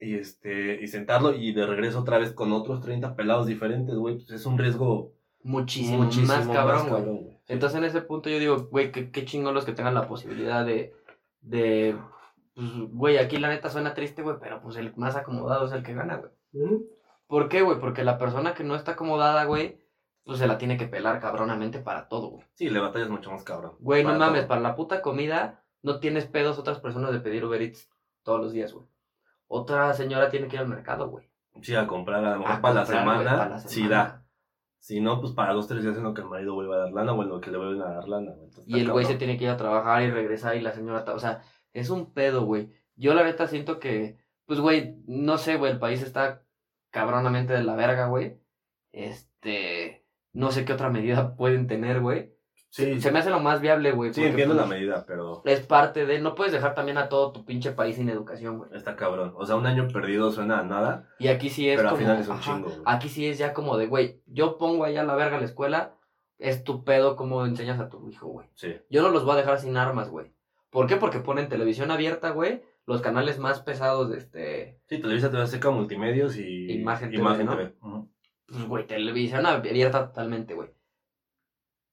[0.00, 4.14] Y este, y sentarlo y de regreso otra vez con otros 30 pelados diferentes, güey.
[4.16, 5.12] Pues es un riesgo
[5.44, 7.04] Muchísimo, muchísimo más cabrón, güey.
[7.04, 7.38] Sí.
[7.48, 10.64] Entonces en ese punto yo digo, güey, qué, qué chingón los que tengan la posibilidad
[10.64, 10.94] de,
[11.42, 11.96] de,
[12.54, 15.82] pues, güey, aquí la neta suena triste, güey, pero pues el más acomodado es el
[15.82, 16.32] que gana, güey.
[17.26, 17.78] ¿Por qué, güey?
[17.78, 19.78] Porque la persona que no está acomodada, güey,
[20.24, 22.46] pues se la tiene que pelar cabronamente para todo, güey.
[22.54, 23.76] Sí, le batallas mucho más cabrón.
[23.80, 24.48] Güey, no mames, todo.
[24.48, 27.90] para la puta comida no tienes pedos otras personas de pedir Uber Eats
[28.22, 28.86] todos los días, güey.
[29.48, 31.28] Otra señora tiene que ir al mercado, güey.
[31.60, 33.94] Sí, a comprar a lo mejor A para, la semana, para la sí semana.
[33.96, 34.23] da.
[34.84, 36.92] Si no, pues para dos, tres días en lo que el marido vuelva a dar
[36.92, 38.32] lana o en lo que le vuelven a dar lana.
[38.32, 41.10] Entonces, Y el güey se tiene que ir a trabajar y regresar y la señora,
[41.10, 41.40] o sea,
[41.72, 42.70] es un pedo, güey.
[42.94, 46.44] Yo la neta siento que, pues, güey, no sé, güey, el país está
[46.90, 48.38] cabronamente de la verga, güey.
[48.92, 50.04] Este,
[50.34, 52.33] no sé qué otra medida pueden tener, güey.
[52.74, 54.12] Sí, Se me hace lo más viable, güey.
[54.12, 57.30] sí entiendo pues, la medida, pero Es parte de, no puedes dejar también a todo
[57.30, 58.68] tu pinche país sin educación, güey.
[58.74, 59.32] está cabrón.
[59.36, 62.18] O sea, un año perdido suena a nada, Y aquí sí es pero al final
[62.18, 62.82] es un ajá, chingo, güey.
[62.84, 65.94] aquí sí es ya como de, güey, yo pongo allá la verga la escuela,
[66.38, 68.48] es tu pedo cómo enseñas a tu hijo, güey.
[68.54, 68.74] Sí.
[68.90, 70.34] Yo no los voy a dejar sin armas, güey.
[70.70, 70.96] ¿Por qué?
[70.96, 72.64] Porque ponen televisión abierta, güey.
[72.86, 74.80] Los canales más pesados de este.
[74.88, 77.56] Sí, Televisa te Seca, Multimedios y Imagen TV, Imagen ¿no?
[77.56, 77.72] TV.
[78.48, 80.70] Pues, güey, televisión abierta totalmente, güey.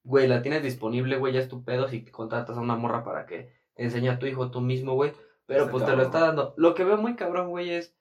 [0.04, 3.26] Güey, la tienes disponible, güey, ya es tu pedo si contratas a una morra para
[3.26, 5.14] que te enseñe a tu hijo tú mismo, güey.
[5.46, 6.54] Pero pues te lo está dando.
[6.58, 7.96] Lo que veo muy cabrón, güey, es.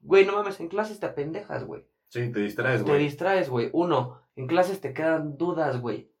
[0.00, 1.84] Güey, no mames, en clases te apendejas, güey.
[2.08, 3.02] Sí, te distraes, Te güey.
[3.04, 3.70] distraes, güey.
[3.72, 6.12] Uno, en clases te quedan dudas, güey.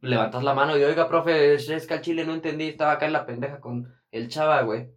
[0.00, 3.12] Levantas la mano y, oiga, profe, es que al chile no entendí, estaba acá en
[3.12, 4.90] la pendeja con el chava, güey.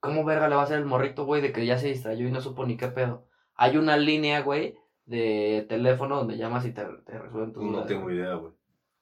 [0.00, 2.32] ¿Cómo verga le va a hacer el morrito, güey, de que ya se distrayó y
[2.32, 3.28] no supo ni qué pedo?
[3.54, 4.76] Hay una línea, güey,
[5.10, 8.16] de teléfono donde llamas y te, te resuelven tus No dudas, tengo güey.
[8.16, 8.52] idea, güey.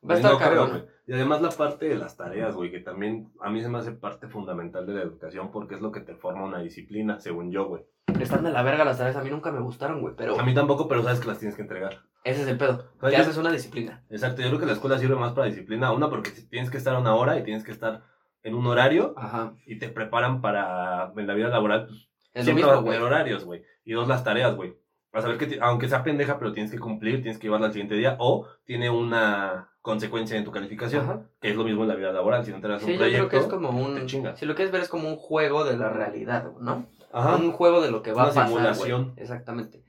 [0.09, 0.71] Va a estar no creo, cabrón.
[0.71, 0.85] güey.
[1.07, 3.93] Y además la parte de las tareas, güey, que también a mí se me hace
[3.93, 7.67] parte fundamental de la educación porque es lo que te forma una disciplina, según yo,
[7.67, 7.83] güey.
[8.21, 10.55] Están de la verga las tareas, a mí nunca me gustaron, güey, pero A mí
[10.55, 11.99] tampoco, pero sabes que las tienes que entregar.
[12.25, 12.85] ese es el pedo.
[13.01, 14.05] Que haces una disciplina.
[14.11, 15.93] Exacto, yo creo que la escuela sirve más para disciplina.
[15.93, 18.03] Una, porque tienes que estar a una hora y tienes que estar
[18.43, 19.55] en un horario Ajá.
[19.67, 21.87] y te preparan para en la vida laboral.
[21.87, 22.99] Pues, Es lo mismo, güey.
[22.99, 23.63] horarios, güey.
[23.85, 24.77] Y dos, las tareas, güey.
[25.13, 27.95] A saber que, aunque sea pendeja, pero tienes que cumplir, tienes que llevarla al siguiente
[27.95, 31.23] día o tiene una consecuencia en tu calificación, Ajá.
[31.41, 32.45] que es lo mismo en la vida laboral.
[32.45, 34.07] Si no te das Sí, un yo proyecto, creo que es como un.
[34.07, 34.37] te.
[34.37, 36.87] Si lo quieres ver es como un juego de la realidad, ¿no?
[37.13, 37.37] Ajá.
[37.37, 38.49] Un juego de lo que va Una a pasar.
[38.49, 39.05] simulación.
[39.13, 39.15] güey.
[39.23, 39.83] Exactamente.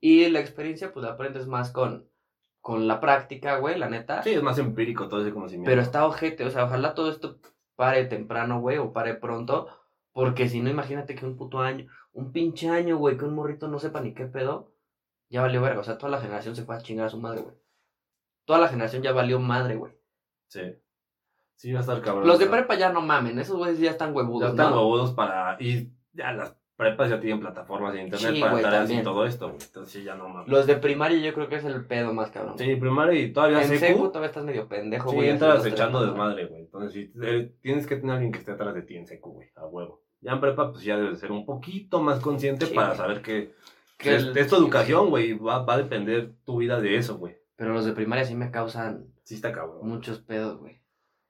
[0.00, 2.08] Y la experiencia, pues la aprendes más con,
[2.60, 4.22] con la práctica, güey, la neta.
[4.24, 5.70] Sí, es más empírico todo ese conocimiento.
[5.70, 7.38] Pero está ojete, o sea, ojalá todo esto
[7.76, 9.68] pare temprano, güey, o pare pronto.
[10.12, 13.68] Porque si no, imagínate que un puto año, un pinche año, güey, que un morrito
[13.68, 14.72] no sepa ni qué pedo,
[15.28, 15.80] ya valió verga.
[15.80, 17.54] O sea, toda la generación se fue a chingar a su madre, güey.
[18.46, 19.92] Toda la generación ya valió madre, güey.
[20.48, 20.62] Sí.
[21.56, 22.26] Sí, va a estar cabrón.
[22.26, 22.58] Los de ¿verdad?
[22.66, 24.76] prepa ya no mamen, esos güeyes ya están Ya huevudos, están ¿no?
[24.76, 25.56] huevudos para.
[25.60, 29.00] Y ya las prepas ya tienen plataformas de internet Sí, para güey, tareas también.
[29.00, 29.60] y todo esto, güey.
[29.64, 30.48] Entonces sí, ya no mames.
[30.48, 32.58] Los de primaria yo creo que es el pedo más cabrón.
[32.58, 33.80] Sí, primaria y todavía en secu.
[33.86, 35.28] secu todavía estás medio pendejo, Sí, güey.
[35.30, 36.62] entras haciendo echando desmadre, güey.
[36.62, 39.48] Entonces sí, eh, tienes que tener alguien que esté atrás de ti en secu, güey.
[39.54, 40.03] A huevo.
[40.24, 42.98] Ya en prepa, pues ya debes ser un poquito más consciente Sí, para güey.
[42.98, 43.54] saber que.
[43.98, 45.34] Que es, el- es tu educación, güey.
[45.34, 47.36] Va, va a depender tu vida de eso, güey.
[47.56, 49.86] Pero los de primaria sí me causan Sí, está cabrón.
[49.86, 50.80] muchos pedos, güey.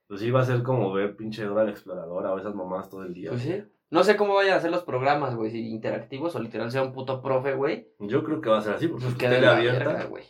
[0.06, 3.02] Pues sí, va a ser como ver pinche Dora la exploradora o esas mamás todo
[3.02, 3.30] el día.
[3.30, 3.62] Pues sí.
[3.90, 6.92] No sé cómo vayan a ser los programas, güey, si interactivos o literal sea un
[6.92, 7.88] puto profe, güey.
[7.98, 10.04] Yo creo que va a ser así, porque Pues tele abierta.
[10.04, 10.24] güey.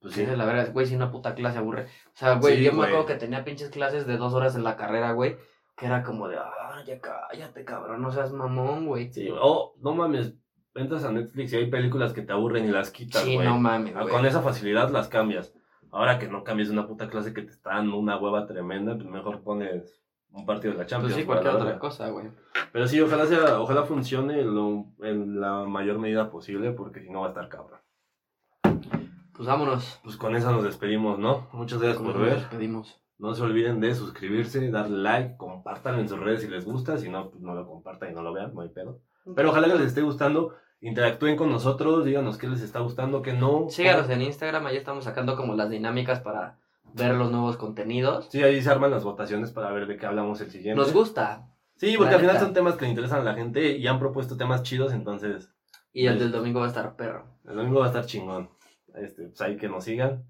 [0.00, 1.84] Pues Sí, la verga, güey, si una puta clase aburre.
[2.08, 4.62] O sea, güey, Sí, yo me acuerdo que tenía pinches clases de dos horas en
[4.64, 5.36] la carrera, güey.
[5.76, 9.12] Que era como de, ah, ya cállate, cabrón, no seas mamón, güey.
[9.12, 10.34] Sí, o no mames,
[10.74, 13.46] entras a Netflix y hay películas que te aburren y las quitas, Sí, güey.
[13.46, 14.14] no mames, Ah, güey.
[14.14, 15.52] Con esa facilidad las cambias.
[15.92, 19.06] Ahora que no cambies una puta clase que te está dando una hueva tremenda, pues
[19.06, 21.12] mejor pones un partido de la Champions.
[21.14, 22.26] Pues sí, cualquier otra cosa, güey.
[22.72, 27.20] Pero sí, ojalá sea, ojalá funcione lo- en la mayor medida posible, porque si no
[27.20, 27.80] va a estar cabrón.
[29.34, 30.00] Pues vámonos.
[30.02, 31.48] Pues con eso nos despedimos, ¿no?
[31.52, 32.38] Muchas gracias por eso nos ver.
[32.38, 33.00] despedimos.
[33.18, 36.98] No se olviden de suscribirse, darle like, compartan en sus redes si les gusta.
[36.98, 39.00] Si no, pues no lo compartan y no lo vean, no hay pedo.
[39.34, 40.54] Pero ojalá que les esté gustando.
[40.82, 43.66] Interactúen con nosotros, díganos qué les está gustando, qué no.
[43.70, 46.58] Síganos en Instagram, ahí estamos sacando como las dinámicas para
[46.92, 48.28] ver los nuevos contenidos.
[48.30, 50.78] Sí, ahí se arman las votaciones para ver de qué hablamos el siguiente.
[50.78, 51.48] Nos gusta.
[51.76, 54.36] Sí, porque al final son temas que le interesan a la gente y han propuesto
[54.36, 55.50] temas chidos, entonces
[55.92, 56.24] Y el Sí.
[56.24, 57.24] del domingo va a estar perro.
[57.48, 58.50] el domingo va a estar chingón.
[58.94, 60.24] Este, pues ahí que nos sigan.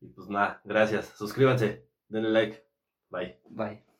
[0.00, 1.12] Y pues nada, gracias.
[1.16, 2.62] Suscríbanse, denle like.
[3.12, 3.36] Bye.
[3.50, 3.91] Bye.